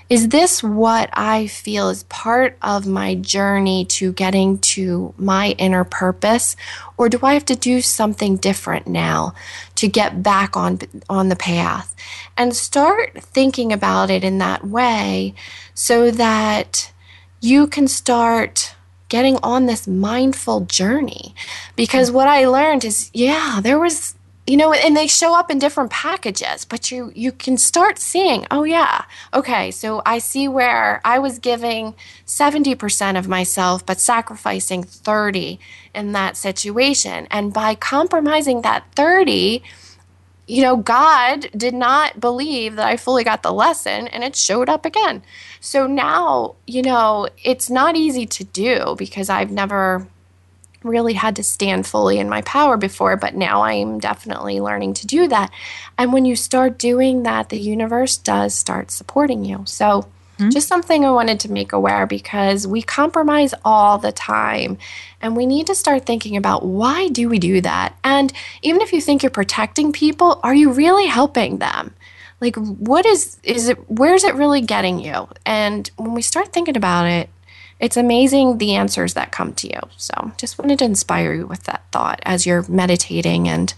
[0.08, 5.82] Is this what I feel is part of my journey to getting to my inner
[5.82, 6.54] purpose?
[6.96, 9.34] Or do I have to do something different now
[9.74, 11.96] to get back on, on the path?
[12.36, 15.34] And start thinking about it in that way
[15.74, 16.92] so that
[17.40, 18.76] you can start
[19.10, 21.34] getting on this mindful journey.
[21.76, 24.14] Because what I learned is, yeah, there was
[24.46, 28.46] you know and they show up in different packages but you you can start seeing
[28.50, 31.94] oh yeah okay so i see where i was giving
[32.26, 35.60] 70% of myself but sacrificing 30
[35.94, 39.62] in that situation and by compromising that 30
[40.50, 44.68] you know god did not believe that i fully got the lesson and it showed
[44.68, 45.22] up again
[45.60, 50.06] so now you know it's not easy to do because i've never
[50.82, 55.06] really had to stand fully in my power before, but now I'm definitely learning to
[55.06, 55.50] do that.
[55.98, 59.62] And when you start doing that, the universe does start supporting you.
[59.66, 60.08] So,
[60.40, 60.50] mm-hmm.
[60.50, 64.78] just something I wanted to make aware because we compromise all the time
[65.20, 67.96] and we need to start thinking about why do we do that?
[68.02, 68.32] And
[68.62, 71.94] even if you think you're protecting people, are you really helping them?
[72.40, 75.28] Like what is is it where's it really getting you?
[75.44, 77.28] And when we start thinking about it,
[77.78, 79.80] it's amazing the answers that come to you.
[79.96, 83.72] So just wanted to inspire you with that thought as you're meditating and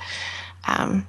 [0.66, 1.06] um,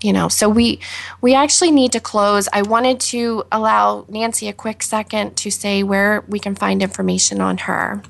[0.00, 0.78] you know so we
[1.20, 2.48] we actually need to close.
[2.52, 7.40] I wanted to allow nancy a quick second to say where we can find information
[7.40, 8.02] on her.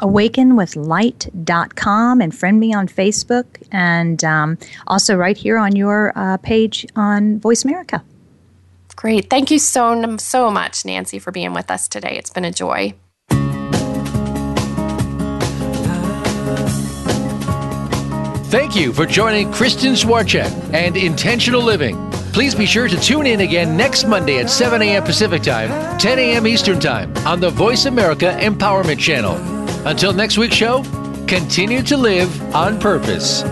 [0.00, 6.86] Awakenwithlight.com and friend me on facebook and um, also right here on your uh, page
[6.96, 8.02] on voice america.
[8.96, 9.30] Great.
[9.30, 12.18] Thank you so so much nancy for being with us today.
[12.18, 12.94] It's been a joy
[18.50, 22.10] Thank you for joining Kristen Swarchek and Intentional Living.
[22.32, 25.04] Please be sure to tune in again next Monday at 7 a.m.
[25.04, 26.48] Pacific Time, 10 a.m.
[26.48, 29.36] Eastern Time on the Voice America Empowerment Channel.
[29.86, 30.82] Until next week's show,
[31.28, 33.44] continue to live on purpose.